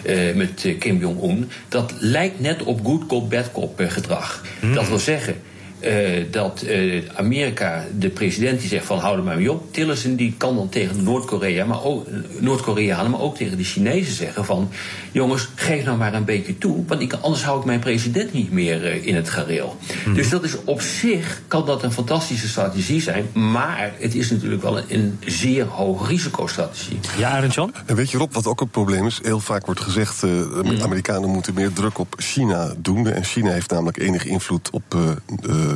uh, 0.06 0.36
met 0.36 0.76
Kim 0.80 0.98
Jong-un. 0.98 1.50
Dat 1.68 1.94
lijkt 2.00 2.40
net 2.40 2.64
op 2.64 2.86
good 2.86 3.06
cop, 3.06 3.30
bad 3.30 3.52
cop 3.52 3.82
gedrag. 3.88 4.44
Mm. 4.60 4.74
Dat 4.74 4.88
wil 4.88 5.00
zeggen. 5.00 5.36
Uh, 5.82 6.24
dat 6.32 6.64
uh, 6.66 7.04
Amerika, 7.16 7.86
de 8.00 8.10
president 8.10 8.60
die 8.60 8.70
zegt 8.70 8.86
van 8.86 9.00
hou 9.00 9.18
er 9.18 9.24
maar 9.24 9.38
mee 9.38 9.52
op. 9.52 9.74
Tillerson 9.74 10.16
die 10.16 10.34
kan 10.38 10.56
dan 10.56 10.70
tegen 10.70 11.04
Noord-Korea, 11.04 11.66
maar 11.66 11.84
ook 11.84 12.08
Noord-Koreanen, 12.40 13.12
maar 13.12 13.20
ook 13.20 13.36
tegen 13.36 13.58
de 13.58 13.64
Chinezen 13.64 14.14
zeggen 14.14 14.46
van 14.46 14.70
jongens, 15.12 15.50
geef 15.56 15.86
nou 15.86 15.98
maar 15.98 16.14
een 16.14 16.26
beetje 16.26 16.58
toe, 16.58 16.86
want 16.88 17.02
ik, 17.02 17.14
anders 17.14 17.44
hou 17.44 17.60
ik 17.60 17.66
mijn 17.66 17.80
president 17.80 18.34
niet 18.34 18.52
meer 18.52 18.84
uh, 18.84 19.06
in 19.06 19.16
het 19.16 19.30
gareel. 19.30 19.78
Mm. 20.06 20.14
Dus 20.14 20.30
dat 20.30 20.44
is 20.44 20.64
op 20.64 20.82
zich 20.82 21.42
kan 21.48 21.66
dat 21.66 21.84
een 21.84 21.92
fantastische 21.92 22.48
strategie 22.48 23.02
zijn, 23.02 23.26
maar 23.34 23.94
het 24.00 24.16
is 24.16 24.30
natuurlijk 24.32 24.62
wel 24.62 24.78
een, 24.78 24.86
een 24.90 25.20
zeer 25.26 25.66
hoog 25.66 26.08
risicostrategie. 26.08 27.00
Ja, 27.18 27.30
Arend-Jan? 27.30 27.74
En 27.86 27.96
weet 27.96 28.12
je 28.12 28.18
Rob, 28.18 28.34
wat 28.34 28.48
ook 28.48 28.62
een 28.62 28.70
probleem 28.70 29.06
is? 29.06 29.20
Heel 29.24 29.40
vaak 29.40 29.66
wordt 29.66 29.82
gezegd, 29.82 30.22
de 30.22 30.62
mm. 30.64 30.82
Amerikanen 30.82 31.30
moeten 31.30 31.54
meer 31.54 31.74
druk 31.74 31.98
op 31.98 32.16
China 32.18 32.74
doen. 32.78 33.08
En 33.08 33.24
China 33.24 33.52
heeft 33.52 33.72
namelijk 33.72 33.98
enig 33.98 34.26
invloed 34.26 34.70
op 34.70 34.96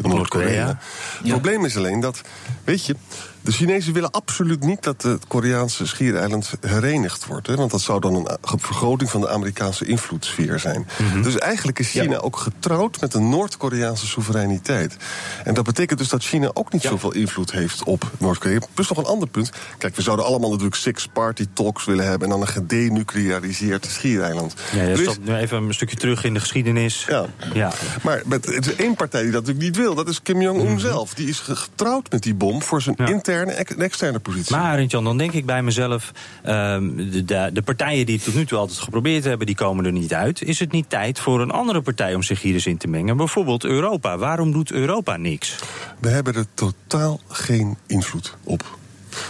Noord-Korea. 0.01 0.67
Het 0.67 1.27
probleem 1.27 1.65
is 1.65 1.77
alleen 1.77 1.99
dat, 1.99 2.21
weet 2.63 2.85
je, 2.85 2.95
de 3.41 3.51
Chinezen 3.51 3.93
willen 3.93 4.11
absoluut 4.11 4.63
niet 4.63 4.83
dat 4.83 5.01
het 5.01 5.27
Koreaanse 5.27 5.87
schiereiland 5.87 6.53
herenigd 6.61 7.25
wordt. 7.25 7.47
Hè, 7.47 7.55
want 7.55 7.71
dat 7.71 7.81
zou 7.81 7.99
dan 7.99 8.15
een 8.15 8.59
vergroting 8.59 9.09
van 9.09 9.21
de 9.21 9.29
Amerikaanse 9.29 9.85
invloedssfeer 9.85 10.59
zijn. 10.59 10.87
Mm 10.99 11.07
-hmm. 11.07 11.21
Dus 11.21 11.37
eigenlijk 11.37 11.79
is 11.79 11.89
China 11.89 12.11
ja. 12.11 12.17
ook 12.17 12.37
getrouwd 12.37 13.01
met 13.01 13.11
de 13.11 13.19
Noord-Koreaanse 13.19 14.07
soevereiniteit. 14.07 14.97
En 15.43 15.53
dat 15.53 15.63
betekent 15.63 15.99
dus 15.99 16.09
dat 16.09 16.23
China 16.23 16.51
ook 16.53 16.73
niet 16.73 16.81
ja. 16.81 16.89
zoveel 16.89 17.13
invloed 17.13 17.51
heeft 17.51 17.83
op 17.83 18.11
Noord-Korea. 18.17 18.59
Plus 18.73 18.89
nog 18.89 18.97
een 18.97 19.05
ander 19.05 19.27
punt. 19.27 19.51
Kijk, 19.77 19.95
we 19.95 20.01
zouden 20.01 20.25
allemaal 20.25 20.49
natuurlijk 20.49 20.75
six-party 20.75 21.45
talks 21.53 21.85
willen 21.85 22.05
hebben... 22.05 22.27
en 22.27 22.33
dan 22.33 22.41
een 22.41 22.53
gedenucleariseerd 22.53 23.85
schiereiland. 23.85 24.53
Ja, 24.71 24.87
dat 24.87 24.99
is 24.99 25.17
nu 25.23 25.35
even 25.35 25.63
een 25.63 25.73
stukje 25.73 25.95
terug 25.95 26.23
in 26.23 26.33
de 26.33 26.39
geschiedenis. 26.39 27.05
Ja. 27.07 27.25
ja. 27.53 27.71
Maar 28.03 28.21
met, 28.25 28.45
het 28.45 28.67
is 28.67 28.75
één 28.75 28.95
partij 28.95 29.21
die 29.21 29.31
dat 29.31 29.45
natuurlijk 29.45 29.65
niet 29.67 29.83
wil. 29.83 29.95
Dat 29.95 30.07
is 30.07 30.21
Kim 30.21 30.41
Jong-un 30.41 30.61
mm 30.61 30.67
-hmm. 30.67 30.79
zelf. 30.79 31.13
Die 31.13 31.27
is 31.27 31.39
getrouwd 31.39 32.11
met 32.11 32.23
die 32.23 32.33
bom 32.33 32.61
voor 32.61 32.81
zijn 32.81 32.95
interne 32.95 33.29
interne 33.31 33.51
en 33.51 33.79
externe 33.79 34.19
positie. 34.19 34.55
Maar 34.55 34.71
Arendtjan, 34.71 35.03
dan 35.03 35.17
denk 35.17 35.31
ik 35.33 35.45
bij 35.45 35.63
mezelf... 35.63 36.11
Um, 36.47 37.11
de, 37.11 37.25
de, 37.25 37.49
de, 37.53 37.61
partijen 37.61 38.05
die 38.05 38.15
het 38.15 38.23
tot 38.23 38.35
nu 38.35 38.45
toe 38.45 38.57
altijd 38.57 38.79
geprobeerd 38.79 39.23
hebben... 39.23 39.45
die 39.45 39.55
komen 39.55 39.85
er 39.85 39.91
niet 39.91 40.13
uit. 40.13 40.41
Is 40.41 40.59
het 40.59 40.71
niet 40.71 40.89
tijd 40.89 41.19
voor 41.19 41.41
een 41.41 41.51
andere 41.51 41.81
partij 41.81 42.15
om 42.15 42.23
zich 42.23 42.41
hier 42.41 42.53
eens 42.53 42.65
in 42.65 42.77
te 42.77 42.87
mengen? 42.87 43.17
Bijvoorbeeld 43.17 43.63
Europa. 43.63 44.17
Waarom 44.17 44.51
doet 44.51 44.71
Europa 44.71 45.17
niks? 45.17 45.55
We 45.99 46.09
hebben 46.09 46.35
er 46.35 46.45
totaal 46.53 47.19
geen 47.27 47.77
invloed 47.87 48.35
op. 48.43 48.79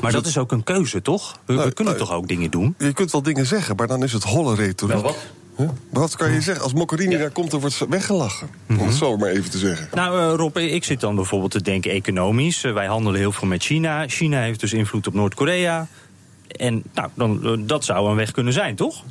Maar 0.01 0.11
dat 0.11 0.25
is 0.25 0.37
ook 0.37 0.51
een 0.51 0.63
keuze, 0.63 1.01
toch? 1.01 1.39
We, 1.45 1.53
Nou, 1.53 1.71
kunnen 1.71 1.93
nou, 1.93 2.07
toch 2.07 2.15
ook 2.17 2.27
dingen 2.27 2.51
doen? 2.51 2.75
Je 2.77 2.93
kunt 2.93 3.11
wel 3.11 3.21
dingen 3.21 3.45
zeggen, 3.45 3.75
maar 3.75 3.87
dan 3.87 4.03
is 4.03 4.13
het 4.13 4.23
holle 4.23 4.55
retoriek. 4.55 4.95
Nou, 4.95 5.07
wat? 5.07 5.17
Huh? 5.57 5.69
Wat 5.89 6.15
kan 6.15 6.31
je 6.31 6.41
zeggen? 6.41 6.63
Als 6.63 6.73
Mogherini 6.73 7.17
daar 7.17 7.31
komt, 7.31 7.51
dan 7.51 7.59
wordt 7.59 7.75
ze 7.75 7.89
weggelachen. 7.89 8.49
Om 8.69 8.79
het 8.79 8.93
zo 8.93 9.17
maar 9.17 9.29
even 9.29 9.51
te 9.51 9.57
zeggen. 9.57 9.87
Nou, 9.93 10.19
eh, 10.19 10.37
Rob, 10.37 10.57
ik 10.57 10.83
zit 10.83 10.99
dan 10.99 11.15
bijvoorbeeld 11.15 11.51
te 11.51 11.61
denken 11.61 11.91
economisch. 11.91 12.63
Eh, 12.63 12.73
wij 12.73 12.85
handelen 12.85 13.19
heel 13.19 13.31
veel 13.31 13.47
met 13.47 13.63
China. 13.63 14.07
China 14.07 14.41
heeft 14.41 14.59
dus 14.59 14.73
invloed 14.73 15.07
op 15.07 15.13
Noord-Korea. 15.13 15.87
En 16.47 16.83
nou, 16.93 17.09
dan, 17.13 17.45
eh, 17.45 17.51
dat 17.59 17.85
zou 17.85 18.09
een 18.09 18.15
weg 18.15 18.31
kunnen 18.31 18.53
zijn, 18.53 18.75
toch? 18.75 19.03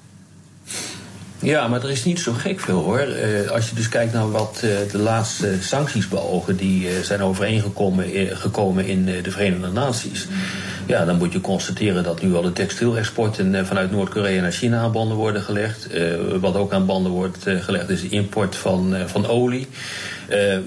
Ja, 1.42 1.68
maar 1.68 1.82
er 1.82 1.90
is 1.90 2.04
niet 2.04 2.20
zo 2.20 2.32
gek 2.32 2.61
veel 2.61 2.82
hoor. 2.82 2.99
Eh, 2.99 3.50
als 3.50 3.68
je 3.68 3.75
dus 3.75 3.88
kijkt 3.88 4.12
naar 4.12 4.30
wat 4.30 4.61
eh, 4.62 4.70
de 4.90 4.99
laatste 4.99 5.54
sancties 5.61 6.09
beogen, 6.09 6.56
die 6.56 6.88
eh, 6.88 6.94
zijn 7.02 7.23
overeengekomen 7.23 8.37
gekomen 8.37 8.87
in 8.87 9.04
de 9.04 9.30
Verenigde 9.30 9.68
Naties. 9.68 10.26
Ja, 10.87 11.04
dan 11.04 11.16
moet 11.16 11.32
je 11.32 11.40
constateren 11.40 12.02
dat 12.02 12.23
nu 12.23 12.35
al 12.35 12.42
de 12.42 12.52
textielexporten 12.52 13.66
vanuit 13.66 13.90
Noord-Korea 13.90 14.40
naar 14.40 14.52
China 14.52 14.78
aan 14.78 14.92
banden 14.92 15.16
worden 15.16 15.42
gelegd. 15.42 15.87
Wat 16.40 16.56
ook 16.56 16.73
aan 16.73 16.87
banden 16.87 17.12
wordt 17.12 17.47
gelegd 17.61 17.88
is 17.88 18.00
de 18.00 18.09
import 18.09 18.56
van, 18.56 18.97
van 19.06 19.26
olie. 19.26 19.68
Eh, 20.30 20.58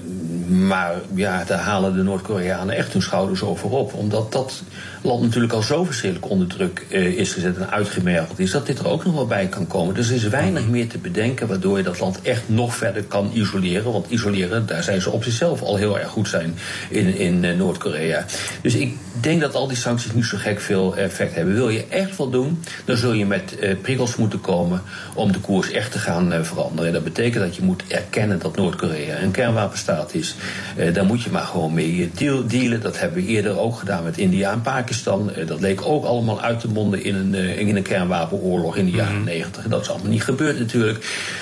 maar 0.48 0.94
ja, 1.14 1.44
daar 1.44 1.58
halen 1.58 1.94
de 1.94 2.02
Noord-Koreanen 2.02 2.76
echt 2.76 2.92
hun 2.92 3.02
schouders 3.02 3.42
over 3.42 3.70
op. 3.70 3.94
Omdat 3.94 4.32
dat 4.32 4.62
land 5.02 5.22
natuurlijk 5.22 5.52
al 5.52 5.62
zo 5.62 5.84
verschrikkelijk 5.84 6.30
onder 6.30 6.46
druk 6.46 6.86
eh, 6.88 7.06
is 7.06 7.32
gezet 7.32 7.56
en 7.56 7.70
uitgemergeld 7.70 8.38
is, 8.38 8.50
dat 8.50 8.66
dit 8.66 8.78
er 8.78 8.88
ook 8.88 9.04
nog 9.04 9.14
wel 9.14 9.26
bij 9.26 9.46
kan 9.46 9.66
komen. 9.66 9.94
Dus 9.94 10.08
er 10.08 10.14
is 10.14 10.28
weinig 10.28 10.68
meer 10.68 10.88
te 10.88 10.98
bedenken 10.98 11.46
waardoor 11.46 11.76
je 11.76 11.82
dat 11.82 12.00
land 12.00 12.22
echt 12.22 12.42
nog 12.46 12.76
verder 12.76 13.02
kan 13.04 13.30
isoleren. 13.32 13.92
Want 13.92 14.06
isoleren, 14.10 14.66
daar 14.66 14.82
zijn 14.82 15.00
ze 15.00 15.10
op 15.10 15.24
zichzelf 15.24 15.62
al 15.62 15.76
heel 15.76 15.98
erg 15.98 16.08
goed 16.08 16.28
zijn 16.28 16.54
in, 16.88 17.16
in 17.16 17.44
eh, 17.44 17.56
Noord-Korea. 17.56 18.24
Dus 18.62 18.74
ik 18.74 18.96
denk 19.20 19.40
dat 19.40 19.54
al 19.54 19.68
die 19.68 19.76
sancties 19.76 20.12
niet 20.12 20.24
zo 20.24 20.36
gek 20.40 20.60
veel 20.60 20.96
effect 20.96 21.34
hebben. 21.34 21.54
Wil 21.54 21.68
je 21.68 21.86
echt 21.88 22.16
wat 22.16 22.32
doen, 22.32 22.62
dan 22.84 22.96
zul 22.96 23.12
je 23.12 23.26
met 23.26 23.56
prikkels 23.82 24.16
moeten 24.16 24.40
komen 24.40 24.82
om 25.14 25.32
de 25.32 25.40
koers 25.40 25.70
echt 25.70 25.92
te 25.92 25.98
gaan 25.98 26.44
veranderen. 26.44 26.86
En 26.86 26.92
dat 26.92 27.04
betekent 27.04 27.44
dat 27.44 27.56
je 27.56 27.62
moet 27.62 27.82
erkennen 27.88 28.38
dat 28.38 28.56
Noord-Korea 28.56 29.22
een 29.22 29.30
kernwapenstaat 29.54 30.14
is. 30.14 30.34
Eh, 30.76 30.94
daar 30.94 31.04
moet 31.04 31.22
je 31.22 31.30
maar 31.30 31.42
gewoon 31.42 31.74
mee 31.74 32.10
deal- 32.14 32.46
dealen. 32.46 32.80
Dat 32.80 32.98
hebben 32.98 33.24
we 33.24 33.28
eerder 33.28 33.58
ook 33.58 33.78
gedaan 33.78 34.04
met 34.04 34.18
India 34.18 34.52
en 34.52 34.60
Pakistan. 34.60 35.32
Eh, 35.32 35.46
dat 35.46 35.60
leek 35.60 35.82
ook 35.82 36.04
allemaal 36.04 36.40
uit 36.40 36.60
te 36.60 36.68
monden 36.68 37.04
in 37.04 37.14
een, 37.14 37.34
eh, 37.34 37.58
in 37.58 37.76
een 37.76 37.82
kernwapenoorlog 37.82 38.76
in 38.76 38.84
de 38.84 38.90
jaren 38.90 39.24
negentig. 39.24 39.64
Dat 39.68 39.80
is 39.80 39.90
allemaal 39.90 40.10
niet 40.10 40.22
gebeurd 40.22 40.58
natuurlijk. 40.58 41.32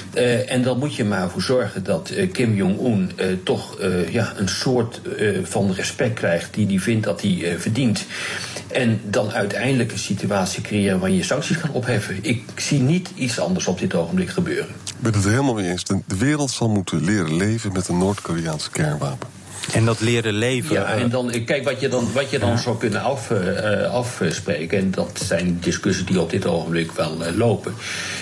En 0.46 0.62
dan 0.62 0.78
moet 0.78 0.94
je 0.94 1.04
maar 1.04 1.30
voor 1.30 1.42
zorgen 1.42 1.84
dat 1.84 2.12
Kim 2.32 2.54
Jong-un 2.54 3.10
toch 3.44 3.78
ja, 4.10 4.32
een 4.36 4.48
soort 4.48 5.00
van 5.42 5.72
respect 5.72 6.14
krijgt 6.14 6.54
die 6.54 6.66
hij 6.66 6.78
vindt 6.78 7.04
dat 7.04 7.22
hij 7.22 7.56
verdient. 7.58 8.06
En 8.72 9.00
dan 9.04 9.32
uiteindelijk 9.32 9.92
een 9.92 9.98
situatie 9.98 10.62
creëren 10.62 10.98
waarin 10.98 11.16
je 11.16 11.22
sancties 11.24 11.58
kan 11.58 11.70
opheffen. 11.70 12.18
Ik 12.22 12.42
zie 12.56 12.80
niet 12.80 13.10
iets 13.14 13.38
anders 13.38 13.66
op 13.66 13.78
dit 13.78 13.94
ogenblik 13.94 14.28
gebeuren. 14.28 14.74
Ik 15.02 15.10
ben 15.10 15.16
het 15.16 15.26
er 15.26 15.34
helemaal 15.34 15.54
mee 15.54 15.70
eens. 15.70 15.84
De, 15.84 16.16
wereld 16.18 16.50
zal 16.50 16.68
moeten 16.68 17.04
leren 17.04 17.36
leven 17.36 17.72
met 17.72 17.88
een 17.88 17.98
Noord-Koreaanse 17.98 18.70
kernwapen. 18.70 19.28
En 19.72 19.84
dat 19.84 20.00
leren 20.00 20.32
leven. 20.32 20.74
Ja, 20.74 20.84
en 20.84 21.10
dan, 21.10 21.30
eh, 21.30 21.44
kijk, 21.44 21.64
wat 21.64 21.80
je 21.80 21.88
dan, 21.88 22.12
wat 22.12 22.30
je 22.30 22.38
dan 22.38 22.58
zou 22.58 22.78
kunnen 22.78 23.02
af, 23.02 23.30
eh, 23.30 23.92
afspreken, 23.92 24.78
en 24.78 24.90
dat 24.90 25.20
zijn 25.24 25.58
discussies 25.60 26.06
die 26.06 26.20
op 26.20 26.30
dit 26.30 26.46
ogenblik 26.46 26.92
wel 26.92 27.24
eh, 27.24 27.36
lopen, 27.36 27.74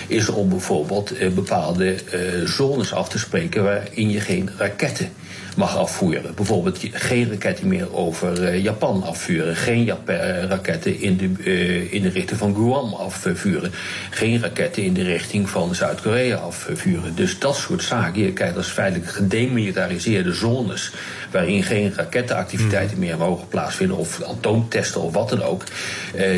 is 0.07 0.29
om 0.29 0.49
bijvoorbeeld 0.49 1.33
bepaalde 1.35 1.93
eh, 1.93 2.19
zones 2.45 2.93
af 2.93 3.09
te 3.09 3.19
spreken 3.19 3.63
waarin 3.63 4.09
je 4.09 4.19
geen 4.19 4.49
raketten 4.57 5.09
mag 5.55 5.77
afvoeren. 5.77 6.35
Bijvoorbeeld 6.35 6.79
geen 6.91 7.29
raketten 7.29 7.67
meer 7.67 7.93
over 7.95 8.43
eh, 8.43 8.63
Japan 8.63 9.03
afvuren. 9.03 9.55
Geen 9.55 9.83
Jap- 9.83 10.09
eh, 10.09 10.43
raketten 10.43 10.99
in 11.01 11.17
de, 11.17 11.31
eh, 11.43 11.93
in 11.93 12.01
de 12.01 12.09
richting 12.09 12.39
van 12.39 12.55
Guam 12.55 12.93
afvuren. 12.93 13.71
Geen 14.09 14.41
raketten 14.41 14.83
in 14.83 14.93
de 14.93 15.03
richting 15.03 15.49
van 15.49 15.75
Zuid-Korea 15.75 16.35
afvuren. 16.35 17.15
Dus 17.15 17.39
dat 17.39 17.55
soort 17.55 17.83
zaken. 17.83 18.21
Je 18.21 18.33
kijkt 18.33 18.57
als 18.57 18.67
feitelijk 18.67 19.11
gedemilitariseerde 19.11 20.33
zones. 20.33 20.91
waarin 21.31 21.63
geen 21.63 21.93
rakettenactiviteiten 21.95 22.99
meer 22.99 23.17
mogen 23.17 23.47
plaatsvinden. 23.47 23.97
of 23.97 24.21
atoomtesten 24.23 25.01
of 25.01 25.13
wat 25.13 25.29
dan 25.29 25.41
ook. 25.43 25.63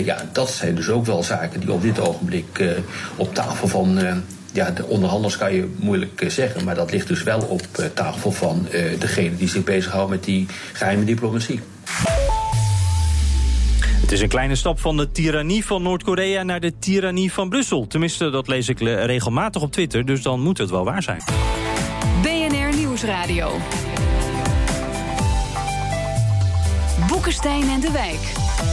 Ja, 0.06 0.18
dat 0.32 0.52
zijn 0.52 0.76
dus 0.76 0.90
ook 0.90 1.06
wel 1.06 1.24
zaken 1.24 1.60
die 1.60 1.72
op 1.72 1.82
dit 1.82 2.00
ogenblik 2.00 2.64
op 3.16 3.34
tafel 3.34 3.68
van. 3.68 4.00
Ja, 4.54 4.72
de 4.72 4.86
onderhandels 4.86 5.38
kan 5.38 5.54
je 5.54 5.74
moeilijk 5.76 6.22
eh, 6.22 6.30
zeggen, 6.30 6.64
maar 6.64 6.76
dat 6.76 6.92
ligt 6.92 7.08
dus 7.08 7.24
wel 7.24 7.42
op 7.42 7.62
eh, 7.72 7.86
tafel 7.86 8.32
van 8.32 8.68
eh 8.72 9.00
degene 9.00 9.36
die 9.36 9.48
zich 9.48 9.64
bezighouden 9.64 10.16
met 10.16 10.24
die 10.24 10.48
geheime 10.74 11.06
diplomatie. 11.06 11.60
Het 14.02 14.12
is 14.12 14.22
een 14.22 14.28
kleine 14.30 14.56
stap 14.56 14.80
van 14.80 14.98
de 14.98 15.12
tirannie 15.12 15.66
van 15.66 15.82
Noord-Korea 15.82 16.44
naar 16.44 16.60
de 16.60 16.74
tirannie 16.80 17.34
van 17.34 17.50
Brussel. 17.50 17.88
Tenminste, 17.88 18.30
dat 18.30 18.48
lees 18.48 18.70
ik 18.70 18.80
regelmatig 18.80 19.62
op 19.62 19.72
Twitter, 19.72 20.06
dus 20.06 20.22
dan 20.22 20.40
moet 20.40 20.58
het 20.58 20.70
wel 20.70 20.84
waar 20.84 21.04
zijn. 21.04 21.22
BNR 22.22 22.76
Nieuwsradio. 22.76 23.52
Boekenstein 27.08 27.70
en 27.70 27.80
de 27.80 27.92
Wijk. 27.92 28.73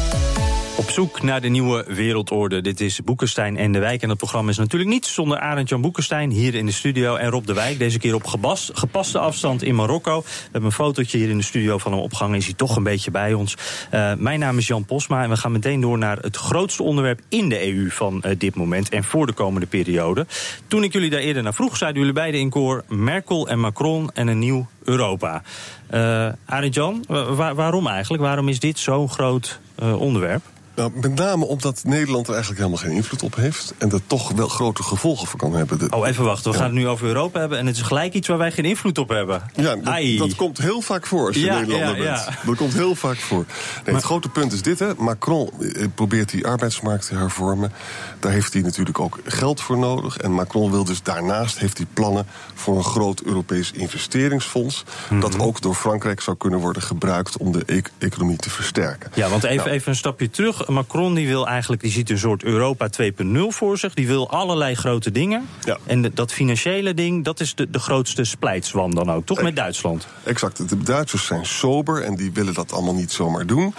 Op 0.90 0.97
zoek 0.97 1.23
naar 1.23 1.40
de 1.40 1.49
nieuwe 1.49 1.85
wereldorde. 1.88 2.61
Dit 2.61 2.80
is 2.80 3.00
Boekenstein 3.04 3.56
en 3.56 3.73
de 3.73 3.78
Wijk. 3.78 4.02
En 4.02 4.09
dat 4.09 4.16
programma 4.16 4.50
is 4.50 4.59
natuurlijk 4.59 4.90
niet 4.90 5.06
zonder 5.06 5.38
Arend-Jan 5.38 5.80
Boekenstein 5.80 6.30
hier 6.30 6.54
in 6.54 6.66
de 6.66 6.73
studio. 6.73 7.14
En 7.16 7.30
Rob 7.30 7.47
de 7.47 7.52
Wijk, 7.54 7.78
deze 7.78 7.99
keer 7.99 8.14
op 8.14 8.26
gebas, 8.26 8.70
gepaste 8.75 9.18
afstand 9.18 9.62
in 9.62 9.75
Marokko. 9.75 10.20
We 10.20 10.28
hebben 10.42 10.64
een 10.64 10.73
fotootje 10.73 11.18
hier 11.18 11.28
in 11.28 11.37
de 11.37 11.42
studio 11.44 11.78
van 11.78 11.92
hem 11.92 12.00
opgehangen. 12.00 12.37
Is 12.38 12.44
hij 12.44 12.54
toch 12.54 12.76
een 12.76 12.82
beetje 12.82 13.11
bij 13.11 13.32
ons. 13.35 13.56
Eh, 13.90 14.12
mijn 14.18 14.38
naam 14.38 14.59
is 14.59 14.66
Jan 14.66 14.85
Posma 14.85 15.23
en 15.23 15.28
we 15.28 15.37
gaan 15.37 15.52
meteen 15.52 15.80
door 15.80 15.99
naar 15.99 16.18
het 16.18 16.37
grootste 16.37 16.82
onderwerp 16.82 17.20
in 17.28 17.49
de 17.49 17.66
EU 17.66 17.90
van 17.90 18.23
eh, 18.23 18.38
dit 18.38 18.54
moment. 18.54 18.88
En 18.88 19.04
voor 19.04 19.26
de 19.26 19.32
komende 19.32 19.66
periode. 19.66 20.26
Toen 20.66 20.82
ik 20.85 20.92
jullie 20.92 21.11
daar 21.11 21.20
eerder 21.20 21.42
naar 21.42 21.54
vroeg, 21.54 21.76
zeiden 21.76 22.00
jullie 22.00 22.16
beiden 22.16 22.40
in 22.40 22.50
koor 22.50 22.85
Merkel 22.88 23.49
en 23.49 23.61
Macron 23.61 24.11
en 24.14 24.28
een 24.28 24.38
nieuw 24.38 24.66
Europa. 24.85 25.42
Eh 25.87 26.28
Arend-Jan, 26.47 27.04
wa- 27.09 27.32
wa- 27.35 27.54
waarom 27.54 27.87
eigenlijk? 27.87 28.23
Waarom 28.23 28.49
is 28.49 28.61
dit 28.61 28.78
zo'n 28.78 29.09
groot 29.09 29.61
onderwerp? 29.99 30.42
Nou, 30.80 30.92
met 31.00 31.14
name 31.14 31.44
omdat 31.44 31.82
Nederland 31.84 32.26
er 32.26 32.32
eigenlijk 32.34 32.62
helemaal 32.62 32.84
geen 32.84 32.96
invloed 32.96 33.22
op 33.22 33.34
heeft. 33.34 33.75
En 33.78 33.90
er 33.92 34.00
toch 34.06 34.30
wel 34.32 34.49
grote 34.49 34.82
gevolgen 34.82 35.26
voor 35.26 35.38
kan 35.38 35.52
hebben. 35.54 35.78
De- 35.78 35.87
Oh, 35.90 36.08
even 36.08 36.25
wachten. 36.25 36.50
We 36.50 36.56
gaan 36.56 36.66
het 36.66 36.75
nu 36.75 36.88
over 36.88 37.06
Europa 37.06 37.40
hebben. 37.40 37.58
En 37.58 37.66
het 37.66 37.76
is 37.76 37.82
gelijk 37.82 38.14
iets 38.14 38.28
waar 38.28 38.38
wij 38.38 38.52
geen 38.52 38.64
invloed 38.64 38.99
op 38.99 39.08
hebben. 39.08 39.42
Ja, 39.54 39.76
dat, 39.76 40.18
dat 40.18 40.34
komt 40.34 40.58
heel 40.58 40.80
vaak 40.80 41.06
voor 41.06 41.26
als 41.26 41.37
je 41.37 41.44
Ja, 41.44 41.58
Nederlander 41.58 42.02
ja, 42.02 42.25
bent. 42.25 42.37
Dat 42.46 42.56
komt 42.56 42.72
heel 42.72 42.94
vaak 42.94 43.16
voor. 43.16 43.44
Nee, 43.84 43.94
het 43.94 44.04
grote 44.04 44.28
punt 44.28 44.52
is 44.52 44.62
dit, 44.62 44.78
hè. 44.78 44.94
Macron 44.96 45.50
eh, 45.60 45.87
probeert 45.94 46.30
die 46.30 46.46
arbeidsmarkt 46.46 47.06
te 47.06 47.14
hervormen. 47.14 47.72
Daar 48.20 48.32
heeft 48.32 48.52
hij 48.52 48.62
natuurlijk 48.62 49.00
ook 49.00 49.18
geld 49.25 49.60
voor 49.60 49.78
nodig. 49.78 50.16
En 50.16 50.32
Macron 50.32 50.70
wil 50.70 50.84
dus 50.84 51.02
daarnaast 51.02 51.58
heeft 51.58 51.76
hij 51.76 51.87
plannen 51.94 52.26
voor 52.54 52.76
een 52.76 52.84
groot 52.84 53.20
Europees 53.22 53.70
investeringsfonds. 53.72 54.84
Dat 55.20 55.32
Mhm. 55.32 55.42
ook 55.42 55.60
door 55.60 55.75
Frankrijk 55.75 56.20
zou 56.20 56.37
kunnen 56.37 56.58
worden 56.60 56.82
gebruikt 56.82 57.37
om 57.37 57.52
de 57.52 57.62
e- 57.66 57.80
economie 57.99 58.37
te 58.37 58.50
versterken. 58.50 59.10
Ja, 59.14 59.28
want 59.28 59.44
even, 59.44 59.56
Nou, 59.56 59.68
even 59.70 59.88
een 59.90 59.96
stapje 59.96 60.30
terug. 60.30 60.66
Macron 60.72 61.14
die 61.14 61.26
wil 61.26 61.46
eigenlijk, 61.48 61.82
die 61.82 61.90
ziet 61.90 62.10
een 62.10 62.18
soort 62.18 62.42
Europa 62.42 62.88
2.0 63.02 63.26
voor 63.48 63.78
zich. 63.78 63.94
Die 63.94 64.06
wil 64.06 64.30
allerlei 64.30 64.74
grote 64.74 65.10
dingen. 65.10 65.48
Ja. 65.64 65.78
En 65.86 66.02
de- 66.02 66.12
dat 66.14 66.32
financiële 66.32 66.94
ding, 66.94 67.24
dat 67.24 67.40
is 67.40 67.54
de, 67.54 67.70
de 67.70 67.78
grootste 67.78 68.24
splijtswam 68.24 68.94
dan 68.94 69.10
ook, 69.12 69.26
toch? 69.26 69.42
Met 69.42 69.56
Duitsland. 69.56 70.06
Exact. 70.24 70.68
De 70.68 70.78
Duitsers 70.78 71.26
zijn 71.26 71.46
sober 71.46 72.02
en 72.02 72.16
die 72.16 72.32
willen 72.32 72.54
dat 72.54 72.72
allemaal 72.72 72.94
niet 72.94 73.12
zomaar 73.12 73.46
doen. 73.46 73.74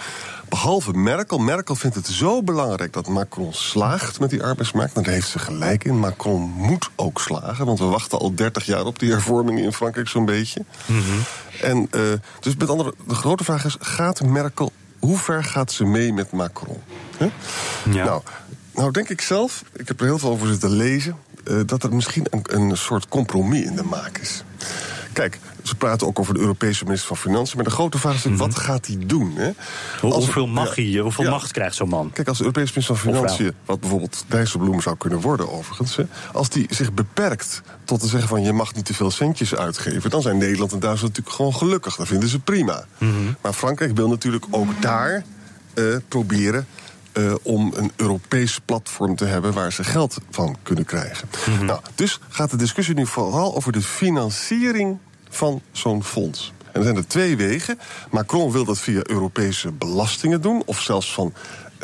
Behalve 0.48 0.92
Merkel. 0.92 1.38
Merkel 1.38 1.74
vindt 1.74 1.96
het 1.96 2.06
zo 2.06 2.42
belangrijk 2.42 2.92
dat 2.92 3.08
Macron 3.08 3.52
slaagt 3.52 4.20
met 4.20 4.30
die 4.30 4.42
arbeidsmarkt. 4.42 4.96
En 4.96 5.02
daar 5.02 5.12
heeft 5.12 5.28
ze 5.28 5.38
gelijk 5.38 5.84
in. 5.84 5.98
Macron 5.98 6.40
moet 6.56 6.90
ook 6.96 7.20
slagen, 7.20 7.66
want 7.66 7.78
we 7.78 7.84
wachten 7.84 8.18
al 8.18 8.34
30 8.34 8.64
jaar 8.66 8.84
op 8.84 8.98
die 8.98 9.10
hervormingen 9.10 9.64
in 9.64 9.72
Frankrijk 9.72 10.08
zo'n 10.08 10.24
beetje. 10.24 10.64
En 11.62 11.88
eh, 11.90 12.00
dus 12.40 12.56
met 12.56 12.68
andere, 12.70 12.94
de 13.06 13.14
grote 13.14 13.44
vraag 13.44 13.64
is: 13.64 13.76
gaat 13.80 14.22
Merkel, 14.22 14.72
hoe 15.02 15.18
ver 15.18 15.44
gaat 15.44 15.72
ze 15.72 15.84
mee 15.84 16.12
met 16.12 16.32
Macron? 16.32 16.82
Ja. 17.90 18.04
Nou, 18.04 18.22
nou, 18.74 18.90
denk 18.90 19.08
ik 19.08 19.20
zelf, 19.20 19.64
ik 19.72 19.88
heb 19.88 20.00
er 20.00 20.06
heel 20.06 20.18
veel 20.18 20.30
over 20.30 20.48
zitten 20.48 20.70
lezen, 20.70 21.16
eh, 21.44 21.60
dat 21.66 21.82
er 21.82 21.94
misschien 21.94 22.26
een, 22.30 22.42
een 22.70 22.76
soort 22.76 23.08
compromis 23.08 23.64
in 23.64 23.76
de 23.76 23.82
maak 23.82 24.18
is. 24.18 24.44
Kijk, 25.12 25.38
ze 25.62 25.74
praten 25.74 26.06
ook 26.06 26.18
over 26.18 26.34
de 26.34 26.40
Europese 26.40 26.84
minister 26.84 27.08
van 27.08 27.16
Financiën. 27.16 27.56
Maar 27.56 27.64
de 27.64 27.70
grote 27.70 27.98
vraag 27.98 28.14
is 28.14 28.24
natuurlijk, 28.24 28.52
wat 28.54 28.62
gaat 28.64 28.86
hij 28.86 28.96
doen? 29.06 29.32
Hè? 29.36 29.48
Mhm. 29.48 29.54
Hoe- 30.00 30.12
Als- 30.12 30.24
hoeveel 30.24 30.46
mag 30.46 30.76
ja, 30.76 30.82
hij, 30.82 31.00
hoeveel 31.00 31.24
ja. 31.24 31.30
macht 31.30 31.52
krijgt 31.52 31.74
zo'n 31.76 31.88
man? 31.88 32.10
Kijk, 32.12 32.28
als 32.28 32.38
de 32.38 32.44
Europese 32.44 32.72
minister 32.74 32.96
van. 32.96 33.12
Financiën, 33.14 33.52
wat 33.64 33.80
bijvoorbeeld 33.80 34.24
Dijsselbloem 34.28 34.80
zou 34.80 34.96
kunnen 34.96 35.20
worden 35.20 35.52
overigens, 35.52 35.96
hè, 35.96 36.04
als 36.32 36.48
die 36.48 36.66
zich 36.70 36.92
beperkt 36.92 37.62
tot 37.84 38.00
te 38.00 38.06
zeggen 38.08 38.28
van 38.28 38.42
je 38.42 38.52
mag 38.52 38.74
niet 38.74 38.84
te 38.84 38.94
veel 38.94 39.10
centjes 39.10 39.54
uitgeven, 39.54 40.10
dan 40.10 40.22
zijn 40.22 40.38
Nederland 40.38 40.72
en 40.72 40.78
Duitsland 40.78 41.08
natuurlijk 41.16 41.36
gewoon 41.36 41.54
gelukkig. 41.54 41.96
Dat 41.96 42.06
vinden 42.06 42.28
ze 42.28 42.38
prima. 42.38 42.84
Mhm. 42.98 43.10
Maar 43.40 43.52
Frankrijk 43.52 43.96
wil 43.96 44.08
natuurlijk 44.08 44.44
ook 44.50 44.82
daar 44.82 45.24
eh, 45.74 45.84
proberen 46.08 46.66
eh, 47.12 47.34
om 47.42 47.72
een 47.76 47.92
Europees 47.96 48.58
platform 48.64 49.16
te 49.16 49.24
hebben 49.24 49.52
waar 49.52 49.72
ze 49.72 49.84
geld 49.84 50.18
van 50.30 50.56
kunnen 50.62 50.84
krijgen. 50.84 51.28
Mhm. 51.48 51.64
nou, 51.64 51.80
dus 51.94 52.20
gaat 52.28 52.50
de 52.50 52.56
discussie 52.56 52.94
nu 52.94 53.06
vooral 53.06 53.54
over 53.54 53.72
de 53.72 53.82
financiering 53.82 54.98
van 55.28 55.62
zo'n 55.72 56.04
fonds. 56.04 56.52
En 56.72 56.78
er 56.78 56.82
zijn 56.82 56.96
er 56.96 57.06
twee 57.06 57.36
wegen. 57.36 57.78
Macron 58.10 58.52
wil 58.52 58.64
dat 58.64 58.78
via 58.78 59.00
Europese 59.02 59.72
belastingen 59.72 60.40
doen, 60.40 60.62
of 60.66 60.80
zelfs 60.80 61.12
van 61.12 61.32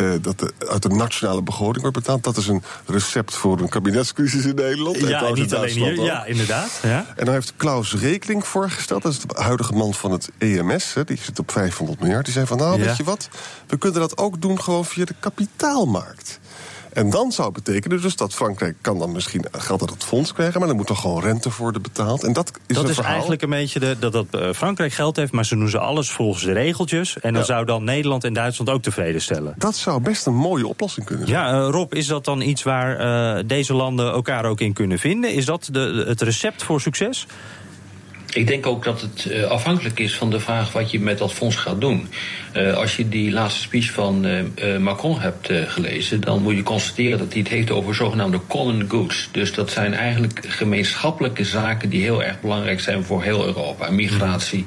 uh, 0.01 0.13
dat 0.21 0.39
de, 0.39 0.53
uit 0.69 0.83
de 0.83 0.89
nationale 0.89 1.43
begroting 1.43 1.81
wordt 1.81 1.97
betaald. 1.97 2.25
Dat 2.25 2.37
is 2.37 2.47
een 2.47 2.63
recept 2.87 3.35
voor 3.35 3.61
een 3.61 3.69
kabinetscrisis 3.69 4.45
in 4.45 4.55
Nederland. 4.55 4.99
Ja, 4.99 5.23
en 5.23 5.35
niet 5.35 5.55
alleen 5.55 5.69
hier. 5.69 6.03
Ja, 6.03 6.25
inderdaad. 6.25 6.81
Ja. 6.83 7.07
En 7.17 7.25
dan 7.25 7.35
heeft 7.35 7.53
Klaus 7.57 7.95
Rekeling 7.95 8.47
voorgesteld. 8.47 9.03
Dat 9.03 9.13
is 9.13 9.21
de 9.21 9.43
huidige 9.43 9.73
man 9.73 9.95
van 9.95 10.11
het 10.11 10.31
EMS. 10.39 10.95
Hè, 10.95 11.05
die 11.05 11.19
zit 11.23 11.39
op 11.39 11.51
500 11.51 12.01
miljard. 12.01 12.25
Die 12.25 12.35
zei 12.35 12.47
van, 12.47 12.57
nou, 12.57 12.79
ja. 12.79 12.87
weet 12.87 12.97
je 12.97 13.05
wat? 13.05 13.29
We 13.67 13.79
kunnen 13.79 14.01
dat 14.01 14.19
ook 14.19 14.41
doen 14.41 14.61
gewoon 14.61 14.85
via 14.85 15.05
de 15.05 15.15
kapitaalmarkt. 15.21 16.41
En 16.99 17.11
dan 17.11 17.33
zou 17.33 17.53
het 17.55 17.65
betekenen 17.65 18.01
dus 18.01 18.17
dat 18.17 18.35
Frankrijk 18.35 18.77
kan 18.81 18.99
dan 18.99 19.13
misschien 19.13 19.45
geld 19.53 19.81
uit 19.81 19.91
het 19.91 20.05
fonds 20.05 20.33
krijgen, 20.33 20.59
maar 20.59 20.69
dan 20.69 20.77
moet 20.77 20.89
er 20.89 20.97
gewoon 20.97 21.23
rente 21.23 21.51
voor 21.51 21.73
de 21.73 21.81
betaald. 21.81 22.25
En 22.25 22.33
dat 22.33 22.53
is, 22.67 22.77
dat 22.77 22.89
is 22.89 22.99
eigenlijk 22.99 23.43
een 23.43 23.51
beetje 23.51 23.81
de, 23.81 23.97
dat, 23.99 24.13
dat 24.13 24.27
uh, 24.35 24.53
Frankrijk 24.53 24.93
geld 24.93 25.17
heeft, 25.17 25.33
maar 25.33 25.45
ze 25.45 25.57
doen 25.57 25.69
ze 25.69 25.79
alles 25.79 26.11
volgens 26.11 26.45
de 26.45 26.53
regeltjes. 26.53 27.21
En 27.21 27.33
dan 27.33 27.41
ja. 27.41 27.47
zou 27.47 27.65
dan 27.65 27.85
Nederland 27.85 28.25
en 28.25 28.33
Duitsland 28.33 28.71
ook 28.71 28.83
tevreden 28.83 29.21
stellen. 29.21 29.55
Dat 29.57 29.77
zou 29.77 30.01
best 30.01 30.27
een 30.27 30.35
mooie 30.35 30.67
oplossing 30.67 31.07
kunnen 31.07 31.27
zijn. 31.27 31.39
Ja, 31.39 31.61
uh, 31.61 31.69
Rob, 31.71 31.95
is 31.95 32.07
dat 32.07 32.25
dan 32.25 32.41
iets 32.41 32.63
waar 32.63 33.01
uh, 33.39 33.45
deze 33.47 33.75
landen 33.75 34.13
elkaar 34.13 34.45
ook 34.45 34.61
in 34.61 34.73
kunnen 34.73 34.99
vinden? 34.99 35.33
Is 35.33 35.45
dat 35.45 35.69
de, 35.73 36.05
het 36.07 36.21
recept 36.21 36.63
voor 36.63 36.81
succes? 36.81 37.27
Ik 38.33 38.47
denk 38.47 38.67
ook 38.67 38.85
dat 38.85 39.01
het 39.01 39.25
uh, 39.25 39.45
afhankelijk 39.45 39.99
is 39.99 40.15
van 40.15 40.31
de 40.31 40.41
vraag 40.41 40.73
wat 40.73 40.91
je 40.91 41.01
met 41.01 41.19
dat 41.19 41.33
fonds 41.33 41.57
gaat 41.57 41.81
doen. 41.81 42.09
Uh, 42.57 42.77
als 42.77 42.97
je 42.97 43.09
die 43.09 43.31
laatste 43.33 43.61
speech 43.61 43.91
van 43.91 44.27
uh, 44.27 44.77
Macron 44.77 45.21
hebt 45.21 45.51
gelezen, 45.67 46.21
dan 46.21 46.43
moet 46.43 46.57
je 46.57 46.63
constateren 46.63 47.19
dat 47.19 47.33
hij 47.33 47.41
het 47.41 47.51
heeft 47.51 47.71
over 47.71 47.95
zogenaamde 47.95 48.41
common 48.47 48.85
goods. 48.89 49.29
Dus 49.33 49.53
dat 49.53 49.71
zijn 49.71 49.95
eigenlijk 49.95 50.45
gemeenschappelijke 50.49 51.45
zaken 51.45 51.89
die 51.89 52.03
heel 52.03 52.23
erg 52.23 52.41
belangrijk 52.41 52.81
zijn 52.81 53.05
voor 53.05 53.23
heel 53.23 53.45
Europa. 53.45 53.91
Migratie, 53.91 54.65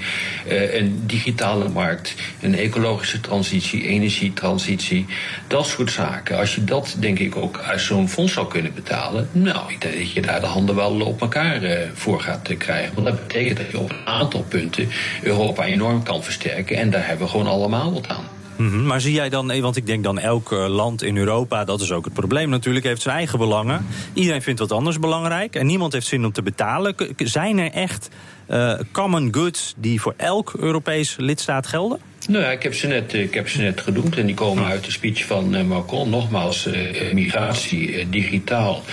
een 0.48 1.04
digitale 1.06 1.70
markt, 1.70 2.16
een 2.42 2.56
ecologische 2.56 3.20
transitie, 3.20 3.88
energietransitie, 3.88 5.06
dat 5.48 5.68
soort 5.68 5.92
zaken. 5.92 6.38
Als 6.38 6.56
je 6.56 6.64
dat 6.64 6.96
denk 7.00 7.20
ik 7.20 7.36
ook 7.36 7.60
uit 7.60 7.82
zo'n 7.82 8.10
fonds 8.10 8.34
zou 8.34 8.48
kunnen 8.48 8.74
betalen, 8.74 9.30
nou, 9.32 9.72
ik 9.72 9.82
denk 9.82 9.98
dat 9.98 10.12
je 10.12 10.22
daar 10.22 10.40
de 10.40 10.46
handen 10.46 10.76
wel 10.76 11.02
op 11.02 11.22
elkaar 11.22 11.62
voor 11.94 12.22
gaat 12.22 12.58
krijgen. 12.58 12.94
Want 12.94 13.08
dat 13.08 13.28
betekent 13.28 13.51
dat 13.56 13.72
je 13.72 13.80
op 13.80 13.90
een 13.90 14.06
aantal 14.06 14.44
punten 14.44 14.88
Europa 15.22 15.66
enorm 15.66 16.04
kan 16.04 16.24
versterken. 16.24 16.78
En 16.78 16.90
daar 16.90 17.08
hebben 17.08 17.26
we 17.26 17.32
gewoon 17.32 17.48
allemaal 17.48 17.94
wat 17.94 18.08
aan. 18.08 18.24
-hmm. 18.56 18.86
Maar 18.86 19.02
zie 19.02 19.14
jij 19.14 19.30
dan, 19.30 19.62
want 19.62 19.76
ik 19.76 19.86
denk 19.86 20.04
dan 20.04 20.20
elk 20.20 20.52
land 20.52 21.04
in 21.04 21.18
Europa, 21.18 21.64
dat 21.64 21.82
is 21.82 21.92
ook 21.92 22.06
het 22.06 22.14
probleem 22.14 22.50
natuurlijk, 22.50 22.86
heeft 22.86 23.02
zijn 23.02 23.16
eigen 23.16 23.40
belangen. 23.40 23.86
Iedereen 24.14 24.42
vindt 24.42 24.60
wat 24.60 24.72
anders 24.72 25.00
belangrijk 25.00 25.56
en 25.56 25.66
niemand 25.66 25.94
heeft 25.94 26.08
zin 26.08 26.26
om 26.26 26.32
te 26.32 26.42
betalen. 26.42 26.96
Zijn 27.18 27.58
er 27.58 27.72
echt 27.72 28.10
uh, 28.50 28.74
common 28.92 29.34
goods 29.34 29.74
die 29.78 30.02
voor 30.02 30.14
elk 30.18 30.54
Europees 30.58 31.16
lidstaat 31.20 31.68
gelden? 31.68 32.00
Nou 32.28 32.44
ja, 32.44 32.52
ik 32.52 32.64
heb 32.64 32.74
ze 32.74 32.88
net, 32.88 33.14
ik 33.14 33.34
heb 33.34 33.50
ze 33.50 33.62
net 33.62 33.82
genoemd 33.82 34.18
en 34.18 34.26
die 34.26 34.36
komen 34.36 34.66
uit 34.66 34.86
de 34.86 34.92
speech 34.92 35.26
van 35.26 35.56
uh, 35.56 35.64
Macron. 35.64 36.10
Nogmaals, 36.10 36.68
uh, 36.68 37.14
migratie, 37.14 37.92
uh, 37.92 38.06
digitaal, 38.10 38.84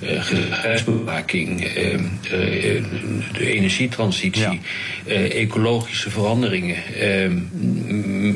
grensbewaking, 0.00 1.72
de 3.32 3.52
energietransitie, 3.52 4.60
ja. 5.04 5.14
ecologische 5.14 6.10
veranderingen, 6.10 6.76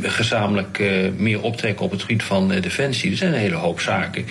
gezamenlijk 0.03 0.83
meer 1.17 1.43
optrekken 1.43 1.85
op 1.85 1.91
het 1.91 2.01
gebied 2.01 2.23
van 2.23 2.49
defensie. 2.49 3.11
Er 3.11 3.17
zijn 3.17 3.33
een 3.33 3.39
hele 3.39 3.55
hoop 3.55 3.81
zaken 3.81 4.25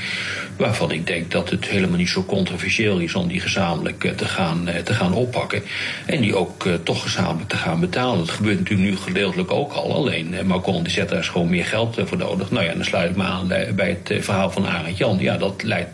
waarvan 0.62 0.92
ik 0.92 1.08
denk 1.08 1.32
dat 1.32 1.50
het 1.50 1.68
helemaal 1.68 1.98
niet 1.98 2.10
zo 2.10 2.24
controversieel 2.24 3.00
is 3.00 3.16
om 3.16 3.28
die 3.28 3.40
gezamenlijk 3.40 4.14
te 4.18 4.26
gaan, 4.26 4.68
te 4.84 4.94
gaan 4.94 5.14
oppakken. 5.14 5.64
En 6.06 6.22
die 6.22 6.36
ook 6.36 6.66
toch 6.84 7.02
gezamenlijk 7.02 7.50
te 7.50 7.56
gaan 7.56 7.80
betalen. 7.80 8.18
Dat 8.18 8.30
gebeurt 8.30 8.60
natuurlijk 8.60 8.90
nu 8.90 8.98
gedeeltelijk 8.98 9.52
ook 9.52 9.72
al. 9.72 9.94
Alleen 9.94 10.36
Macron 10.46 10.84
die 10.84 10.92
zet 10.92 11.10
daar 11.10 11.24
gewoon 11.24 11.50
meer 11.50 11.66
geld 11.66 11.98
voor 12.04 12.18
nodig. 12.18 12.52
Nou 12.52 12.66
ja, 12.66 12.74
dan 12.74 12.86
sluit 12.86 13.10
ik 13.10 13.16
me 13.16 13.24
aan 13.24 13.48
bij 13.76 14.00
het 14.04 14.24
verhaal 14.24 14.52
van 14.52 14.68
Arend 14.68 14.98
Jan. 14.98 15.18
Ja, 15.20 15.38
dat 15.38 15.64
leidt 15.64 15.90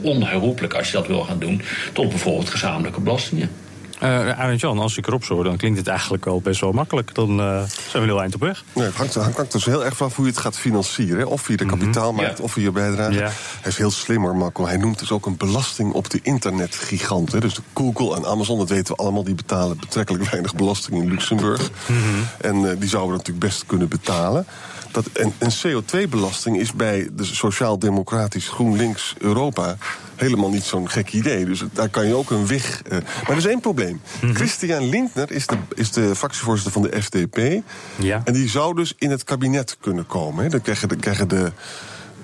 onherroepelijk, 0.00 0.74
als 0.74 0.86
je 0.86 0.92
dat 0.92 1.06
wil 1.06 1.20
gaan 1.20 1.38
doen, 1.38 1.62
tot 1.92 2.08
bijvoorbeeld 2.08 2.50
gezamenlijke 2.50 3.00
belastingen. 3.00 3.50
Uh, 4.02 4.38
Arend 4.38 4.60
Jan, 4.60 4.78
als 4.78 4.96
ik 4.96 5.06
erop 5.06 5.24
zo, 5.24 5.42
dan 5.42 5.56
klinkt 5.56 5.78
het 5.78 5.88
eigenlijk 5.88 6.24
wel 6.24 6.40
best 6.40 6.60
wel 6.60 6.72
makkelijk. 6.72 7.14
Dan 7.14 7.40
uh, 7.40 7.62
zijn 7.88 8.02
we 8.02 8.08
heel 8.08 8.20
eind 8.20 8.34
op 8.34 8.40
weg. 8.40 8.64
Nee, 8.72 8.84
het 8.84 8.94
hangt, 8.94 9.14
hangt 9.14 9.52
dus 9.52 9.64
heel 9.64 9.84
erg 9.84 9.96
vanaf 9.96 10.16
hoe 10.16 10.24
je 10.24 10.30
het 10.30 10.40
gaat 10.40 10.58
financieren. 10.58 11.26
Of 11.26 11.40
via 11.40 11.56
de 11.56 11.66
kapitaalmarkt, 11.66 12.30
mm 12.30 12.36
-hmm. 12.36 12.44
of 12.44 12.52
via 12.52 12.62
je 12.62 12.70
bijdrage. 12.70 13.12
Ja. 13.12 13.30
Hij 13.60 13.70
is 13.70 13.76
heel 13.76 13.90
slimmer, 13.90 14.36
Macron. 14.36 14.66
Hij 14.66 14.76
noemt 14.76 14.98
dus 14.98 15.10
ook 15.10 15.26
een 15.26 15.36
belasting 15.36 15.92
op 15.92 16.10
de 16.10 16.20
internetgiganten. 16.22 17.40
Dus 17.40 17.54
de 17.54 17.62
Google 17.74 18.16
en 18.16 18.26
Amazon, 18.26 18.58
dat 18.58 18.68
weten 18.68 18.96
we 18.96 19.02
allemaal, 19.02 19.24
die 19.24 19.34
betalen 19.34 19.78
betrekkelijk 19.78 20.30
weinig 20.30 20.54
belasting 20.54 21.02
in 21.02 21.08
Luxemburg. 21.08 21.70
Mm 21.86 21.96
-hmm. 21.96 22.26
En 22.40 22.56
uh, 22.56 22.70
die 22.78 22.88
zouden 22.88 23.16
natuurlijk 23.16 23.46
best 23.46 23.66
kunnen 23.66 23.88
betalen. 23.88 24.46
Dat, 24.90 25.06
en, 25.06 25.32
en 25.38 25.50
CO2-belasting 25.52 26.58
is 26.58 26.72
bij 26.72 27.08
de 27.12 27.24
Sociaal-Democratisch 27.24 28.48
GroenLinks 28.48 29.14
Europa 29.18 29.76
helemaal 30.16 30.50
niet 30.50 30.62
zo'n 30.62 30.90
gek 30.90 31.12
idee. 31.12 31.44
Dus 31.44 31.62
daar 31.72 31.88
kan 31.88 32.06
je 32.06 32.14
ook 32.14 32.30
een 32.30 32.46
weg. 32.46 32.82
Uh, 32.84 32.90
maar 32.90 33.30
er 33.30 33.36
is 33.36 33.46
één 33.46 33.60
probleem. 33.60 34.00
-hmm. 34.20 34.34
Christian 34.34 34.88
Lindner 34.88 35.30
is 35.30 35.46
de, 35.46 35.56
is 35.74 35.90
de 35.90 36.14
fractievoorzitter 36.14 36.72
van 36.72 36.82
de 36.82 37.02
FDP. 37.02 37.62
Ja. 37.96 38.20
En 38.24 38.32
die 38.32 38.48
zou 38.48 38.74
dus 38.74 38.94
in 38.98 39.10
het 39.10 39.24
kabinet 39.24 39.76
kunnen 39.80 40.06
komen. 40.06 40.44
Hè. 40.44 40.50
Dan 40.50 40.60
krijgen 40.60 40.88
de. 40.88 40.96
Krijgen 40.96 41.28
de 41.28 41.52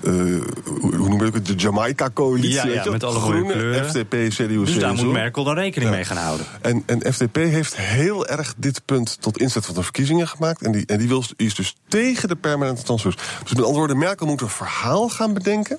uh, 0.03 0.41
hoe 0.81 1.09
noem 1.09 1.23
ik 1.23 1.33
het? 1.33 1.45
De 1.45 1.55
Jamaica-coalitie. 1.55 2.53
Ja, 2.53 2.83
ja, 2.83 2.91
met 2.91 3.03
alle 3.03 3.19
Groene, 3.19 3.51
kleuren. 3.51 3.89
FDP, 3.89 4.15
CDU, 4.29 4.65
Dus 4.65 4.79
daar 4.79 4.93
moet 4.93 5.11
Merkel 5.11 5.43
dan 5.43 5.55
rekening 5.55 5.89
ja. 5.89 5.95
mee 5.95 6.05
gaan 6.05 6.17
houden. 6.17 6.45
En, 6.61 6.83
en 6.85 7.13
FDP 7.13 7.35
heeft 7.35 7.75
heel 7.75 8.27
erg 8.27 8.53
dit 8.57 8.81
punt 8.85 9.17
tot 9.21 9.37
inzet 9.37 9.65
van 9.65 9.75
de 9.75 9.83
verkiezingen 9.83 10.27
gemaakt. 10.27 10.61
En 10.61 10.71
die, 10.71 10.85
en 10.85 10.97
die 10.97 11.07
wil, 11.07 11.23
is 11.35 11.55
dus 11.55 11.75
tegen 11.87 12.27
de 12.27 12.35
permanente 12.35 12.83
transfers. 12.83 13.15
Dus 13.15 13.53
met 13.53 13.59
andere 13.59 13.77
woorden, 13.77 13.97
Merkel 13.97 14.25
moet 14.25 14.41
een 14.41 14.49
verhaal 14.49 15.09
gaan 15.09 15.33
bedenken. 15.33 15.77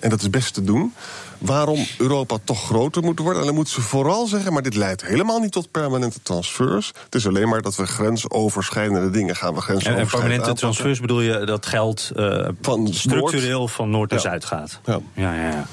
En 0.00 0.10
dat 0.10 0.20
is 0.20 0.30
best 0.30 0.54
te 0.54 0.64
doen 0.64 0.94
waarom 1.38 1.86
Europa 1.98 2.36
toch 2.44 2.64
groter 2.64 3.02
moet 3.02 3.18
worden. 3.18 3.40
En 3.40 3.46
dan 3.46 3.54
moet 3.54 3.68
ze 3.68 3.80
vooral 3.80 4.26
zeggen, 4.26 4.52
maar 4.52 4.62
dit 4.62 4.74
leidt 4.74 5.06
helemaal 5.06 5.38
niet 5.40 5.52
tot 5.52 5.70
permanente 5.70 6.22
transfers. 6.22 6.92
Het 7.04 7.14
is 7.14 7.26
alleen 7.26 7.48
maar 7.48 7.62
dat 7.62 7.76
we 7.76 7.86
grensoverschrijdende 7.86 9.10
dingen 9.10 9.36
gaan 9.36 9.54
we 9.54 9.60
grensoverschrijdend 9.60 10.12
En, 10.12 10.18
en 10.18 10.28
permanente 10.28 10.60
transfers 10.60 11.00
bedoel 11.00 11.20
je 11.20 11.44
dat 11.44 11.66
geld 11.66 12.10
uh, 12.16 12.48
van 12.60 12.88
structureel 12.92 13.58
Noord. 13.58 13.70
van 13.72 13.90
Noord 13.90 14.10
naar 14.10 14.20
Ja. 14.22 14.28
Zuid 14.28 14.44
gaat? 14.44 14.80
Ja. 14.84 15.00
ja, 15.14 15.34
ja. 15.34 15.48
ja. 15.48 15.66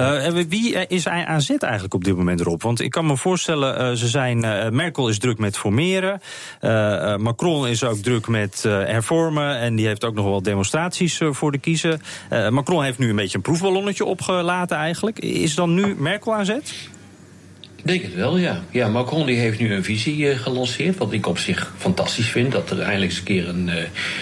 Uh, 0.00 0.42
wie 0.48 0.86
is 0.86 1.08
AZ 1.08 1.50
eigenlijk 1.50 1.94
op 1.94 2.04
dit 2.04 2.16
moment 2.16 2.40
erop? 2.40 2.62
Want 2.62 2.80
ik 2.80 2.90
kan 2.90 3.06
me 3.06 3.16
voorstellen, 3.16 3.80
uh, 3.80 3.96
ze 3.96 4.08
zijn, 4.08 4.44
uh, 4.44 4.68
Merkel 4.68 5.08
is 5.08 5.18
druk 5.18 5.38
met 5.38 5.58
formeren. 5.58 6.20
Macron 7.18 7.68
is 7.68 7.84
ook 7.84 7.98
druk 7.98 8.28
met 8.28 8.62
hervormen. 8.62 9.58
En 9.58 9.74
die 9.74 9.86
heeft 9.86 10.04
ook 10.04 10.14
nog 10.14 10.24
wel 10.24 10.42
demonstraties 10.42 11.20
voor 11.30 11.52
de 11.52 11.58
kiezer. 11.58 12.00
Macron 12.50 12.82
heeft 12.82 12.98
nu 12.98 13.08
een 13.08 13.16
beetje 13.16 13.36
een 13.36 13.42
proefballonnetje 13.42 14.04
opgelaten 14.04 14.76
eigenlijk. 14.76 15.18
Is 15.18 15.54
dan 15.54 15.74
nu 15.74 15.94
Merkel 15.98 16.34
aan 16.34 16.44
zet? 16.44 16.72
Ik 17.80 17.86
denk 17.86 18.02
het 18.02 18.14
wel, 18.14 18.36
ja. 18.36 18.62
ja. 18.70 18.88
Macron 18.88 19.26
die 19.26 19.38
heeft 19.38 19.58
nu 19.58 19.74
een 19.74 19.84
visie 19.84 20.16
uh, 20.16 20.38
gelanceerd, 20.38 20.96
wat 20.96 21.12
ik 21.12 21.26
op 21.26 21.38
zich 21.38 21.72
fantastisch 21.76 22.28
vind. 22.28 22.52
Dat 22.52 22.70
er 22.70 22.80
eindelijk 22.80 23.10
eens 23.10 23.18
een 23.18 23.24
keer 23.24 23.48
een, 23.48 23.68
uh, 23.68 23.74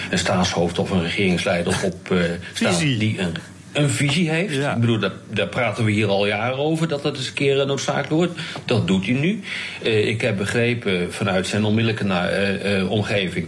een 0.09 0.17
staatshoofd 0.17 0.79
of 0.79 0.89
een 0.89 1.01
regeringsleider 1.01 1.79
op 1.83 2.09
uh, 2.11 2.21
staat 2.53 2.79
die 2.79 3.19
een, 3.19 3.33
een 3.79 3.89
visie 3.89 4.29
heeft. 4.29 4.53
Ja. 4.53 4.73
Ik 4.73 4.79
bedoel, 4.79 4.99
daar, 4.99 5.11
daar, 5.29 5.47
praten 5.47 5.85
we 5.85 5.91
hier 5.91 6.07
al 6.07 6.27
jaren 6.27 6.57
over, 6.57 6.87
dat 6.87 7.03
dat 7.03 7.17
eens 7.17 7.27
een 7.27 7.33
keer 7.33 7.65
noodzakelijk 7.65 8.09
wordt. 8.09 8.39
Dat 8.65 8.87
doet 8.87 9.05
hij 9.05 9.13
nu. 9.13 9.39
Uh, 9.83 10.07
ik 10.07 10.21
heb 10.21 10.37
begrepen 10.37 11.13
vanuit 11.13 11.47
zijn 11.47 11.63
onmiddellijke 11.63 12.05
uh, 12.05 12.91
omgeving 12.91 13.47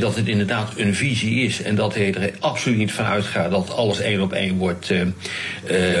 dat 0.00 0.16
het 0.16 0.28
inderdaad 0.28 0.72
een 0.76 0.94
visie 0.94 1.44
is. 1.44 1.62
En 1.62 1.74
dat 1.74 1.94
hij 1.94 2.14
er 2.14 2.32
absoluut 2.38 2.78
niet 2.78 2.92
van 2.92 3.04
uitgaat 3.04 3.50
dat 3.50 3.76
alles 3.76 4.00
één 4.00 4.20
op 4.20 4.32
één 4.32 4.56
wordt, 4.56 4.92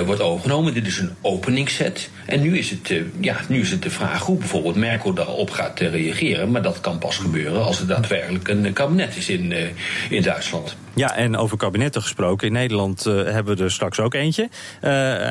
wordt 0.04 0.20
overgenomen. 0.20 0.74
Dit 0.74 0.86
is 0.86 0.98
een 0.98 1.10
openingsset. 1.20 2.10
En 2.26 2.40
nu 2.40 2.58
is, 2.58 2.70
het, 2.70 2.94
ja, 3.20 3.36
nu 3.48 3.60
is 3.60 3.70
het 3.70 3.82
de 3.82 3.90
vraag 3.90 4.22
hoe 4.22 4.38
bijvoorbeeld 4.38 4.76
Merkel 4.76 5.12
daarop 5.12 5.50
gaat 5.50 5.80
reageren. 5.80 6.50
Maar 6.50 6.62
dat 6.62 6.80
kan 6.80 6.98
pas 6.98 7.16
gebeuren 7.16 7.64
als 7.64 7.80
er 7.80 7.86
daadwerkelijk 7.86 8.48
een 8.48 8.72
kabinet 8.72 9.16
is 9.16 9.28
in, 9.28 9.54
in 10.10 10.22
Duitsland. 10.22 10.76
Ja, 10.94 11.16
en 11.16 11.36
over 11.36 11.56
kabinetten 11.56 12.02
gesproken. 12.02 12.46
In 12.46 12.52
Nederland 12.52 13.04
hebben 13.04 13.56
we 13.56 13.62
er 13.64 13.72
straks 13.72 14.00
ook 14.00 14.14
eentje. 14.14 14.48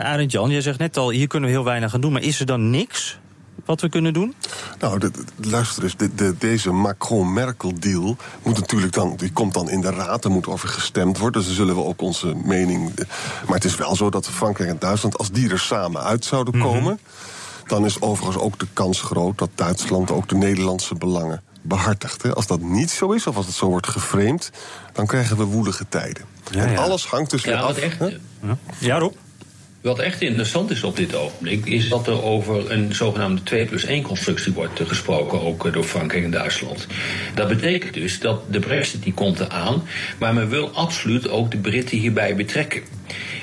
Arend 0.02 0.32
Jan, 0.32 0.50
jij 0.50 0.62
zegt 0.62 0.80
net 0.80 0.98
al, 0.98 1.10
hier 1.10 1.28
kunnen 1.28 1.50
we 1.50 1.56
heel 1.56 1.66
weinig 1.66 1.94
aan 1.94 2.02
doen. 2.02 2.12
Maar 2.12 2.22
is 2.22 2.40
er 2.40 2.46
dan 2.46 2.70
niks 2.70 3.18
wat 3.66 3.82
we 3.82 3.90
kunnen 3.90 4.14
doen? 4.14 4.34
Nou, 4.80 5.00
de, 5.00 5.12
de, 5.12 5.50
luister 5.50 5.84
eens, 5.84 5.98
de, 5.98 6.16
de, 6.16 6.36
deze 6.38 6.72
Macron-Merkel-deal 6.72 8.18
moet 8.44 8.60
natuurlijk 8.60 8.94
dan, 8.94 9.16
die 9.16 9.32
komt 9.32 9.54
dan 9.54 9.70
in 9.70 9.82
de 9.82 9.90
raad, 9.92 10.26
er 10.26 10.32
moet 10.32 10.48
over 10.48 10.70
gestemd 10.70 11.18
worden. 11.18 11.42
Dus 11.42 11.48
dan 11.48 11.56
zullen 11.56 11.76
we 11.76 11.84
ook 11.84 12.02
onze 12.02 12.36
mening. 12.36 12.92
Maar 13.46 13.56
het 13.56 13.66
is 13.66 13.76
wel 13.76 13.96
zo 13.96 14.10
dat 14.10 14.28
Frankrijk 14.28 14.70
en 14.70 14.80
Duitsland, 14.80 15.18
als 15.18 15.32
die 15.32 15.50
er 15.50 15.60
samen 15.60 16.04
uit 16.04 16.26
zouden 16.26 16.60
komen, 16.60 16.82
mm 16.82 16.88
-hmm. 16.88 17.68
dan 17.68 17.86
is 17.86 18.02
overigens 18.02 18.44
ook 18.44 18.60
de 18.60 18.68
kans 18.74 19.02
groot 19.02 19.38
dat 19.38 19.50
Duitsland 19.56 20.12
ook 20.12 20.30
de 20.30 20.36
Nederlandse 20.36 20.96
belangen 20.96 21.42
behartigt. 21.64 22.24
Hè. 22.24 22.34
Als 22.34 22.48
dat 22.48 22.62
niet 22.62 22.92
zo 22.92 23.12
is, 23.12 23.28
of 23.28 23.36
als 23.36 23.46
het 23.46 23.56
zo 23.56 23.68
wordt 23.68 23.88
geframed, 23.88 24.52
dan 24.94 25.06
krijgen 25.06 25.38
we 25.38 25.44
woelige 25.44 25.86
tijden. 25.90 26.24
Ja, 26.52 26.66
en 26.66 26.78
alles 26.78 27.06
hangt 27.06 27.32
dus 27.32 27.44
ja, 27.44 27.60
af. 27.60 27.78
Echt, 27.78 27.98
ja, 28.42 28.58
ja 28.80 28.98
Rob? 28.98 29.14
Wat 29.84 30.00
echt 30.00 30.22
interessant 30.22 30.72
is 30.72 30.84
op 30.84 30.96
dit 30.96 31.16
ogenblik, 31.16 31.66
is 31.66 31.90
dat 31.90 32.08
er 32.08 32.24
over 32.24 32.72
een 32.72 32.96
zogenaamde 32.96 33.44
2 33.44 33.66
plus 33.66 33.86
1 33.86 34.04
constructie 34.04 34.54
wordt 34.54 34.80
eh, 34.80 34.88
gesproken, 34.88 35.42
ook 35.42 35.66
eh, 35.66 35.74
door 35.74 35.84
Frankrijk 35.84 36.24
en 36.24 36.32
Duitsland. 36.32 36.88
Dat 37.34 37.48
betekent 37.48 37.94
dus 37.94 38.20
dat 38.20 38.42
de 38.50 38.60
brexit 38.60 39.04
die 39.04 39.14
komt 39.14 39.40
eraan, 39.40 39.84
maar 40.20 40.34
men 40.34 40.50
wil 40.50 40.70
absoluut 40.70 41.30
ook 41.30 41.52
de 41.52 41.58
Britten 41.58 41.98
hierbij 41.98 42.36
betrekken. 42.36 42.82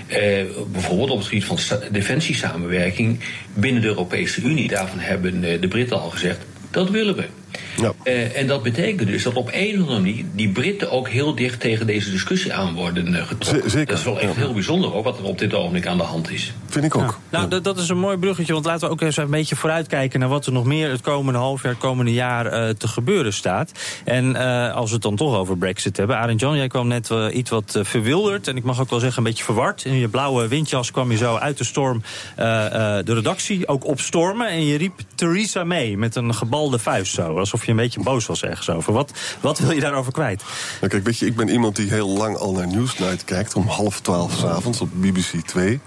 Eh, 0.06 0.44
bijvoorbeeld 0.72 1.10
op 1.10 1.18
het 1.18 1.26
gebied 1.26 1.44
van 1.44 1.58
defensiesamenwerking 1.92 3.20
binnen 3.54 3.82
de 3.82 3.88
Europese 3.88 4.40
Unie. 4.40 4.68
Daarvan 4.68 4.98
hebben 4.98 5.40
de 5.40 5.68
Britten 5.68 6.00
al 6.00 6.10
gezegd, 6.10 6.38
dat 6.70 6.90
willen 6.90 7.16
we. 7.16 7.26
Ja. 7.76 7.92
Uh, 8.04 8.38
en 8.38 8.46
dat 8.46 8.62
betekent 8.62 9.08
dus 9.08 9.22
dat 9.22 9.34
op 9.34 9.48
een 9.52 9.74
of 9.74 9.80
andere 9.80 10.00
manier 10.00 10.24
die 10.32 10.48
Britten 10.48 10.90
ook 10.90 11.08
heel 11.08 11.34
dicht 11.34 11.60
tegen 11.60 11.86
deze 11.86 12.10
discussie 12.10 12.54
aan 12.54 12.74
worden 12.74 13.08
uh, 13.08 13.26
getrokken. 13.26 13.70
Zeker. 13.70 13.86
Dat 13.86 13.98
is 13.98 14.04
wel 14.04 14.20
echt 14.20 14.36
heel 14.36 14.52
bijzonder 14.52 14.94
ook 14.94 15.04
wat 15.04 15.18
er 15.18 15.24
op 15.24 15.38
dit 15.38 15.54
ogenblik 15.54 15.86
aan 15.86 15.96
de 15.96 16.02
hand 16.02 16.30
is. 16.30 16.52
Vind 16.66 16.84
ik 16.84 16.96
ook. 16.96 17.18
Nou, 17.30 17.48
dat, 17.48 17.64
dat 17.64 17.78
is 17.78 17.88
een 17.88 17.98
mooi 17.98 18.16
bruggetje, 18.16 18.52
want 18.52 18.64
laten 18.64 18.86
we 18.86 18.92
ook 18.92 19.00
eens 19.00 19.16
een 19.16 19.30
beetje 19.30 19.56
vooruitkijken 19.56 20.20
naar 20.20 20.28
wat 20.28 20.46
er 20.46 20.52
nog 20.52 20.64
meer 20.64 20.90
het 20.90 21.00
komende 21.00 21.38
half 21.38 21.62
jaar, 21.62 21.72
het 21.72 21.80
komende 21.80 22.12
jaar 22.12 22.46
uh, 22.46 22.68
te 22.68 22.88
gebeuren 22.88 23.32
staat. 23.32 23.72
En 24.04 24.36
als 24.74 24.88
we 24.88 24.94
het 24.94 25.02
dan 25.02 25.16
toch 25.16 25.36
over 25.36 25.56
Brexit 25.56 25.96
hebben. 25.96 26.16
Arend 26.16 26.40
John, 26.40 26.56
jij 26.56 26.68
kwam 26.68 26.88
net 26.88 27.10
iets 27.32 27.50
wat 27.50 27.78
verwilderd 27.82 28.48
en 28.48 28.56
ik 28.56 28.62
mag 28.62 28.80
ook 28.80 28.90
wel 28.90 28.98
zeggen 28.98 29.18
een 29.18 29.28
beetje 29.28 29.44
verward. 29.44 29.84
In 29.84 29.94
je 29.94 30.08
blauwe 30.08 30.48
windjas 30.48 30.90
kwam 30.90 31.10
je 31.10 31.16
zo 31.16 31.36
uit 31.36 31.58
de 31.58 31.64
storm 31.64 32.02
de 32.36 33.02
redactie 33.04 33.68
ook 33.68 33.86
opstormen 33.86 34.48
en 34.48 34.66
je 34.66 34.76
riep 34.76 35.00
Theresa 35.14 35.64
May 35.64 35.94
met 35.94 36.16
een 36.16 36.34
gebalde 36.34 36.78
vuist 36.78 37.14
zo. 37.14 37.38
Alsof 37.38 37.64
je 37.64 37.70
een 37.70 37.76
beetje 37.76 37.89
boos 37.98 38.26
was 38.26 38.42
ergens 38.42 38.70
over. 38.70 38.92
Wat, 38.92 39.12
wat 39.40 39.58
wil 39.58 39.70
je 39.70 39.80
daarover 39.80 40.12
kwijt? 40.12 40.42
Nou, 40.80 40.92
kijk, 40.92 41.04
weet 41.04 41.18
je, 41.18 41.26
ik 41.26 41.36
ben 41.36 41.48
iemand 41.48 41.76
die 41.76 41.90
heel 41.90 42.08
lang 42.08 42.36
al 42.36 42.52
naar 42.52 42.66
Newsnight 42.66 43.24
kijkt... 43.24 43.54
om 43.54 43.66
half 43.66 44.00
twaalf 44.00 44.32
s'avonds 44.32 44.80
op 44.80 44.88
BBC 44.92 45.46
2. 45.46 45.80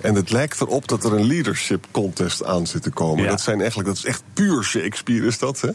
En 0.00 0.14
het 0.14 0.30
lijkt 0.30 0.60
erop 0.60 0.88
dat 0.88 1.04
er 1.04 1.12
een 1.12 1.26
leadership 1.26 1.86
contest 1.90 2.44
aan 2.44 2.66
zit 2.66 2.82
te 2.82 2.90
komen. 2.90 3.26
Dat, 3.26 3.40
zijn 3.40 3.58
eigenlijk, 3.58 3.88
dat 3.88 3.96
is 3.96 4.04
echt 4.04 4.22
puur 4.32 4.62
Shakespeare, 4.62 5.26
is 5.26 5.38
dat. 5.38 5.60
Hè? 5.60 5.68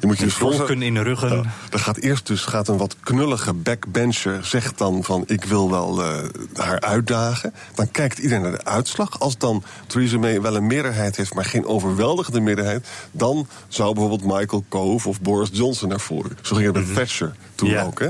Je 0.00 0.06
moet 0.06 0.18
je 0.18 0.24
dus 0.24 0.34
volken 0.34 0.82
in 0.82 0.94
de 0.94 1.02
ruggen. 1.02 1.52
Er 1.70 1.78
gaat 1.78 1.96
eerst 1.96 2.26
dus 2.26 2.44
gaat 2.44 2.68
een 2.68 2.76
wat 2.76 2.96
knullige 3.00 3.52
backbencher... 3.52 4.44
zegt 4.44 4.78
dan 4.78 5.04
van, 5.04 5.24
ik 5.26 5.44
wil 5.44 5.70
wel 5.70 6.00
uh, 6.00 6.18
haar 6.54 6.80
uitdagen. 6.80 7.54
Dan 7.74 7.90
kijkt 7.90 8.18
iedereen 8.18 8.42
naar 8.42 8.52
de 8.52 8.64
uitslag. 8.64 9.20
Als 9.20 9.38
dan 9.38 9.62
Theresa 9.86 10.18
May 10.18 10.40
wel 10.40 10.56
een 10.56 10.66
meerderheid 10.66 11.16
heeft... 11.16 11.34
maar 11.34 11.44
geen 11.44 11.66
overweldigende 11.66 12.40
meerderheid... 12.40 12.86
dan 13.10 13.48
zou 13.68 13.94
bijvoorbeeld 13.94 14.38
Michael 14.38 14.64
Cove 14.68 15.08
of 15.08 15.20
Boris 15.30 15.48
Johnson 15.52 15.88
naar 15.88 16.00
voren. 16.00 16.38
Zo 16.42 16.54
ging 16.54 16.66
het 16.66 16.74
met 16.74 16.84
mm 16.84 16.88
-hmm. 16.88 16.98
Thatcher 16.98 17.34
toen 17.54 17.76
ook. 17.76 17.98
Hè? 17.98 18.08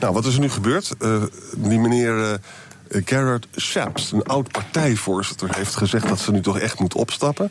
Nou, 0.00 0.14
wat 0.14 0.24
is 0.24 0.34
er 0.34 0.40
nu 0.40 0.50
gebeurd? 0.50 0.94
Uh, 1.00 1.22
die 1.56 1.78
meneer... 1.78 2.38
Gerard 3.04 3.46
Shapps, 3.56 4.12
een 4.12 4.22
oud 4.22 4.52
partijvoorzitter, 4.52 5.56
heeft 5.56 5.74
gezegd 5.76 6.08
dat 6.08 6.18
ze 6.18 6.32
nu 6.32 6.40
toch 6.40 6.58
echt 6.58 6.78
moet 6.78 6.94
opstappen. 6.94 7.50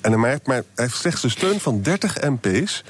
En 0.00 0.20
hij, 0.20 0.40
maar, 0.44 0.56
hij 0.56 0.64
heeft 0.74 0.96
slechts 0.96 1.20
de 1.20 1.28
steun 1.28 1.60
van 1.60 1.82
30 1.82 2.16
MP's. 2.20 2.82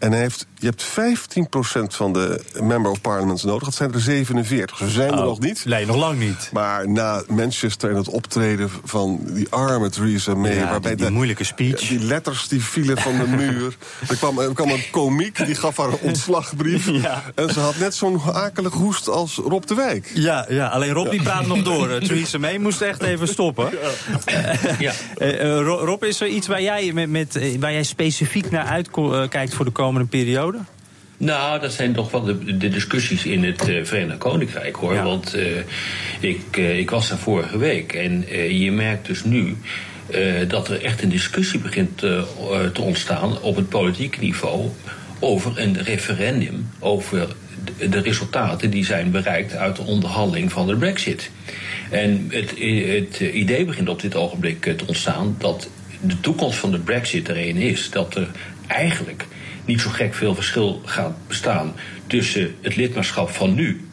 En 0.00 0.12
hij 0.12 0.20
heeft, 0.20 0.46
je 0.58 0.66
hebt 0.66 0.84
15% 0.84 1.94
van 1.94 2.12
de 2.12 2.40
Member 2.60 2.90
of 2.90 3.00
Parliaments 3.00 3.44
nodig. 3.44 3.64
Dat 3.64 3.74
zijn 3.74 3.92
er 3.92 4.00
47. 4.00 4.76
Ze 4.76 4.88
zijn 4.88 5.12
er 5.12 5.18
oh, 5.18 5.24
nog 5.24 5.40
niet. 5.40 5.64
Nee, 5.64 5.86
nog 5.86 5.96
lang 5.96 6.18
niet. 6.18 6.50
Maar 6.52 6.88
na 6.88 7.22
Manchester 7.28 7.90
en 7.90 7.96
het 7.96 8.08
optreden 8.08 8.70
van 8.84 9.20
die 9.24 9.46
arme 9.50 9.90
Theresa 9.90 10.34
May... 10.34 10.54
Ja, 10.54 10.70
waarbij 10.70 10.94
die, 10.94 11.04
die 11.04 11.14
moeilijke 11.14 11.44
speech. 11.44 11.88
Die 11.88 12.04
letters 12.04 12.48
die 12.48 12.64
vielen 12.64 12.98
van 12.98 13.18
de 13.18 13.26
muur. 13.42 13.76
er, 14.08 14.16
kwam, 14.16 14.38
er 14.38 14.54
kwam 14.54 14.70
een 14.70 14.84
komiek, 14.90 15.46
die 15.46 15.54
gaf 15.54 15.76
haar 15.76 15.88
een 15.88 15.98
ontslagbrief. 16.00 16.88
Ja. 17.00 17.22
En 17.34 17.52
ze 17.52 17.60
had 17.60 17.76
net 17.76 17.94
zo'n 17.94 18.20
akelige 18.32 18.76
hoest 18.76 19.08
als 19.08 19.36
Rob 19.36 19.64
de 19.66 19.74
Wijk. 19.74 20.10
Ja, 20.14 20.46
ja 20.48 20.68
alleen 20.68 20.92
Rob 20.92 21.10
die 21.10 21.22
praat 21.22 21.46
nog 21.46 21.62
door. 21.62 21.98
Theresa 22.06 22.38
May 22.38 22.58
moest 22.58 22.80
echt 22.80 23.02
even 23.02 23.28
stoppen. 23.28 23.70
Ja. 24.78 24.92
Uh, 25.18 25.60
Rob, 25.60 26.04
is 26.04 26.20
er 26.20 26.26
iets 26.26 26.39
waar 26.46 26.62
jij, 26.62 26.92
met, 26.92 27.10
met, 27.10 27.58
waar 27.58 27.72
jij 27.72 27.82
specifiek 27.82 28.50
naar 28.50 28.64
uitkijkt 28.64 29.54
voor 29.54 29.64
de 29.64 29.70
komende 29.70 30.08
periode? 30.08 30.58
Nou, 31.16 31.60
dat 31.60 31.72
zijn 31.72 31.92
toch 31.92 32.10
wel 32.10 32.22
de, 32.22 32.56
de 32.56 32.68
discussies 32.68 33.24
in 33.24 33.44
het 33.44 33.68
uh, 33.68 33.84
Verenigd 33.84 34.18
Koninkrijk 34.18 34.76
hoor. 34.76 35.02
Want 35.02 35.36
uh, 35.36 35.56
ik, 36.20 36.56
uh, 36.58 36.78
ik 36.78 36.90
was 36.90 37.08
daar 37.08 37.18
vorige 37.18 37.58
week 37.58 37.92
en 37.92 38.24
je 38.58 38.72
merkt 38.72 39.06
dus 39.06 39.24
nu 39.24 39.56
dat 40.48 40.68
er 40.68 40.82
echt 40.84 41.02
een 41.02 41.08
discussie 41.08 41.60
begint 41.60 41.98
te 41.98 42.80
ontstaan 42.80 43.40
op 43.40 43.56
het 43.56 43.68
politieke 43.68 44.20
niveau 44.20 44.68
over 45.18 45.58
een 45.58 45.82
referendum 45.82 46.70
over 46.78 47.28
de, 47.76 47.88
de 47.88 48.00
resultaten 48.00 48.70
die 48.70 48.84
zijn 48.84 49.10
bereikt 49.10 49.54
uit 49.54 49.76
de 49.76 49.82
onderhandeling 49.82 50.52
van 50.52 50.66
de 50.66 50.76
Brexit. 50.76 51.30
En 51.90 52.26
het, 52.30 52.50
het 52.50 53.20
idee 53.32 53.64
begint 53.64 53.88
op 53.88 54.00
dit 54.00 54.14
ogenblik 54.14 54.62
te 54.62 54.86
ontstaan 54.86 55.36
dat 55.38 55.68
de 56.00 56.20
toekomst 56.20 56.58
van 56.58 56.70
de 56.70 56.78
Brexit 56.78 57.28
er 57.28 57.48
een 57.48 57.56
is 57.56 57.90
dat 57.90 58.14
er 58.14 58.28
eigenlijk 58.66 59.26
niet 59.64 59.80
zo 59.80 59.90
gek 59.90 60.14
veel 60.14 60.34
verschil 60.34 60.82
gaat 60.84 61.16
bestaan 61.26 61.74
tussen 62.06 62.54
het 62.60 62.76
lidmaatschap 62.76 63.30
van 63.30 63.54
nu. 63.54 63.84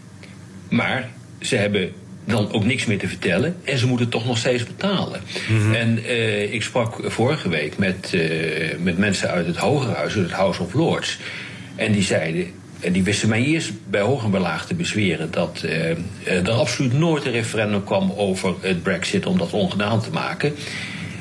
Maar 0.69 1.09
ze 1.39 1.55
hebben 1.55 1.91
dan 2.25 2.51
ook 2.51 2.65
niks 2.65 2.85
meer 2.85 2.97
te 2.97 3.07
vertellen 3.07 3.55
en 3.63 3.77
ze 3.77 3.87
moeten 3.87 4.09
toch 4.09 4.25
nog 4.25 4.37
steeds 4.37 4.63
betalen. 4.63 5.21
Mhm. 5.49 5.73
En 5.73 5.99
uh, 5.99 6.53
ik 6.53 6.63
sprak 6.63 6.99
vorige 7.03 7.49
week 7.49 7.77
met, 7.77 8.11
uh, 8.13 8.21
met 8.79 8.97
mensen 8.97 9.29
uit 9.29 9.45
het 9.45 9.57
Hogerhuis, 9.57 10.15
uit 10.15 10.23
het 10.23 10.31
House 10.31 10.63
of 10.63 10.73
Lords. 10.73 11.17
En 11.75 11.91
die 11.91 12.03
zeiden, 12.03 12.47
en 12.79 12.91
die 12.91 13.03
wisten 13.03 13.29
mij 13.29 13.43
eerst 13.43 13.71
bij 13.89 14.01
hoog 14.01 14.23
en 14.23 14.31
bij 14.31 14.39
laag 14.39 14.65
te 14.65 14.75
bezweren 14.75 15.31
dat 15.31 15.61
uh, 15.65 15.89
er 16.25 16.51
absoluut 16.51 16.93
nooit 16.93 17.25
een 17.25 17.31
referendum 17.31 17.83
kwam 17.83 18.13
over 18.15 18.55
het 18.61 18.83
Brexit 18.83 19.25
om 19.25 19.37
dat 19.37 19.51
ongedaan 19.51 20.01
te 20.01 20.11
maken. 20.11 20.55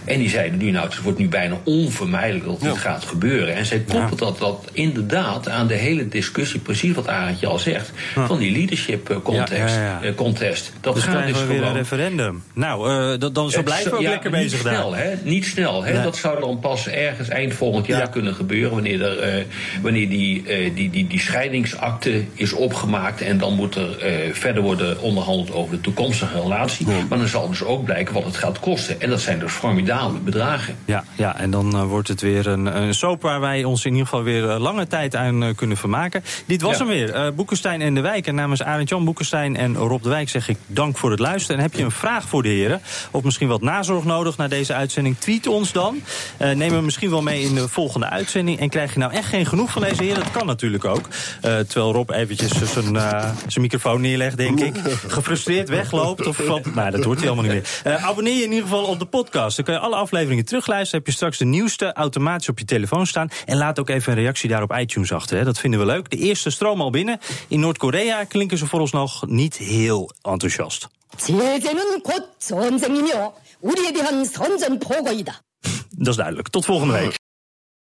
En 0.06 0.18
die 0.18 0.28
zeiden 0.28 0.58
nu, 0.58 0.70
nou, 0.70 0.86
het 0.86 1.02
wordt 1.02 1.18
nu 1.18 1.28
bijna 1.28 1.56
onvermijdelijk 1.64 2.44
dat 2.44 2.60
dit 2.60 2.78
gaat 2.78 3.04
gebeuren. 3.04 3.54
En 3.54 3.66
zij 3.66 3.78
koppelt 3.78 4.18
dat, 4.18 4.38
dat 4.38 4.70
inderdaad 4.72 5.48
aan 5.48 5.66
de 5.66 5.74
hele 5.74 6.08
discussie, 6.08 6.60
precies 6.60 6.94
wat 6.94 7.08
Arendtje 7.08 7.46
al 7.46 7.58
zegt, 7.58 7.90
van 8.14 8.38
die 8.38 8.52
leadership 8.52 9.10
eh, 9.10 9.16
context, 9.22 9.76
uh, 10.02 10.14
contest. 10.14 10.72
Dat 10.80 10.94
dus 10.94 11.04
gaat 11.04 11.26
dus 11.26 11.46
weer 11.46 11.62
een 11.62 11.72
referendum. 11.72 12.42
Nou, 12.54 12.90
uh, 13.20 13.30
dan 13.32 13.50
zo 13.50 13.62
blijven 13.62 13.90
we 13.90 13.96
ook 13.96 14.02
lekker 14.02 14.30
bezig 14.30 14.52
niet 14.52 14.60
snel, 14.60 14.94
Hè? 14.94 15.14
Niet 15.22 15.44
snel, 15.44 15.84
hè? 15.84 16.02
Dat 16.02 16.16
zou 16.16 16.40
dan 16.40 16.58
pas 16.58 16.88
ergens 16.88 17.28
eind 17.28 17.54
volgend 17.54 17.86
jaar 17.86 18.10
kunnen 18.10 18.34
gebeuren, 18.34 18.70
wanneer, 18.70 19.02
er, 19.02 19.46
wanneer 19.82 20.08
die, 20.08 20.44
die, 20.74 20.90
die, 20.90 21.06
die 21.06 21.20
scheidingsakte 21.20 22.24
is 22.34 22.52
opgemaakt 22.52 23.20
en 23.20 23.38
dan 23.38 23.54
moet 23.54 23.74
er 23.74 23.96
verder 24.32 24.62
worden 24.62 25.00
onderhandeld 25.00 25.52
over 25.52 25.74
de 25.74 25.80
toekomstige 25.80 26.40
relatie. 26.40 26.86
Maar 27.08 27.18
dan 27.18 27.28
zal 27.28 27.48
dus 27.48 27.62
ook 27.62 27.84
blijken 27.84 28.14
wat 28.14 28.24
het 28.24 28.36
gaat 28.36 28.60
kosten. 28.60 29.00
En 29.00 29.10
dat 29.10 29.20
zijn 29.20 29.38
dus 29.38 29.52
formidabele 29.52 29.95
bedragen. 30.24 30.76
Ja, 30.84 31.04
ja 31.16 31.38
en 31.38 31.50
dan 31.50 31.76
uh, 31.76 31.84
wordt 31.84 32.08
het 32.08 32.20
weer 32.20 32.46
een, 32.46 32.82
een 32.82 32.94
soap 32.94 33.22
waar 33.22 33.40
wij 33.40 33.64
ons 33.64 33.84
in 33.84 33.90
ieder 33.90 34.06
geval 34.06 34.22
weer 34.22 34.44
uh, 34.44 34.58
lange 34.58 34.86
tijd 34.86 35.16
aan 35.16 35.42
uh, 35.42 35.54
kunnen 35.54 35.76
vermaken. 35.76 36.24
Dit 36.46 36.62
was 36.62 36.78
ja. 36.78 36.78
hem 36.78 36.86
weer. 36.86 37.34
Boekenstein 37.34 37.80
en 37.80 37.94
de 37.94 38.00
Wijk. 38.00 38.26
En 38.26 38.34
namens 38.34 38.62
Arend 38.62 38.88
Jan 38.88 39.04
Boekenstein 39.04 39.56
en 39.56 39.76
Rob 39.76 40.02
de 40.02 40.08
Wijk 40.08 40.28
zeg 40.28 40.48
ik 40.48 40.58
dank 40.66 40.96
voor 40.96 41.10
het 41.10 41.20
luisteren. 41.20 41.56
En 41.56 41.62
heb 41.62 41.74
je 41.74 41.82
een 41.82 41.90
vraag 41.90 42.28
voor 42.28 42.42
de 42.42 42.48
heren, 42.48 42.80
of 43.10 43.22
misschien 43.22 43.48
wat 43.48 43.60
nazorg 43.60 44.04
nodig 44.04 44.36
naar 44.36 44.48
deze 44.48 44.74
uitzending, 44.74 45.18
tweet 45.18 45.46
ons 45.46 45.72
dan. 45.72 46.00
neem 46.38 46.72
hem 46.72 46.84
misschien 46.84 47.10
wel 47.10 47.22
mee 47.22 47.42
in 47.42 47.54
de 47.54 47.68
volgende 47.68 48.08
uitzending. 48.08 48.58
En 48.58 48.68
krijg 48.68 48.92
je 48.92 48.98
nou 48.98 49.12
echt 49.12 49.28
geen 49.28 49.46
genoeg 49.46 49.70
van 49.70 49.82
deze 49.82 50.02
heren? 50.02 50.22
Dat 50.22 50.30
kan 50.30 50.46
natuurlijk 50.46 50.84
ook. 50.84 51.08
terwijl 51.40 51.92
Rob 51.92 52.10
eventjes 52.10 52.72
zijn, 52.72 52.96
zijn 53.46 53.60
microfoon 53.60 54.00
neerlegt, 54.00 54.36
denk 54.36 54.60
ik. 54.60 54.76
Gefrustreerd 55.06 55.68
wegloopt. 55.68 56.26
Of 56.26 56.36
wat. 56.36 56.74
Nou, 56.74 56.90
dat 56.90 57.04
hoort 57.04 57.18
hij 57.18 57.28
allemaal 57.28 57.52
niet 57.52 57.82
meer. 57.84 57.96
abonneer 57.98 58.36
je 58.36 58.44
in 58.44 58.52
ieder 58.52 58.68
geval 58.68 58.84
op 58.84 58.98
de 58.98 59.04
podcast. 59.04 59.56
Dan 59.56 59.64
kun 59.64 59.74
je 59.74 59.80
alle 59.86 59.96
afleveringen 59.96 60.44
terugluisteren. 60.44 60.98
Heb 60.98 61.08
je 61.08 61.16
straks 61.16 61.38
de 61.38 61.44
nieuwste 61.44 61.92
automatisch 61.92 62.48
op 62.48 62.58
je 62.58 62.64
telefoon 62.64 63.06
staan. 63.06 63.28
En 63.44 63.56
laat 63.56 63.78
ook 63.78 63.88
even 63.88 64.12
een 64.12 64.18
reactie 64.18 64.48
daar 64.48 64.62
op 64.62 64.72
iTunes 64.72 65.12
achter. 65.12 65.36
Hè. 65.36 65.44
Dat 65.44 65.58
vinden 65.58 65.80
we 65.80 65.86
leuk. 65.86 66.10
De 66.10 66.16
eerste 66.16 66.50
stroom 66.50 66.80
al 66.80 66.90
binnen. 66.90 67.18
In 67.48 67.60
Noord-Korea 67.60 68.24
klinken 68.24 68.58
ze 68.58 68.66
voor 68.66 68.80
ons 68.80 68.92
nog 68.92 69.26
niet 69.26 69.56
heel 69.56 70.10
enthousiast. 70.22 70.88
Dat 75.98 76.08
is 76.08 76.16
duidelijk. 76.16 76.48
Tot 76.48 76.64
volgende 76.64 76.92
week. 76.92 77.25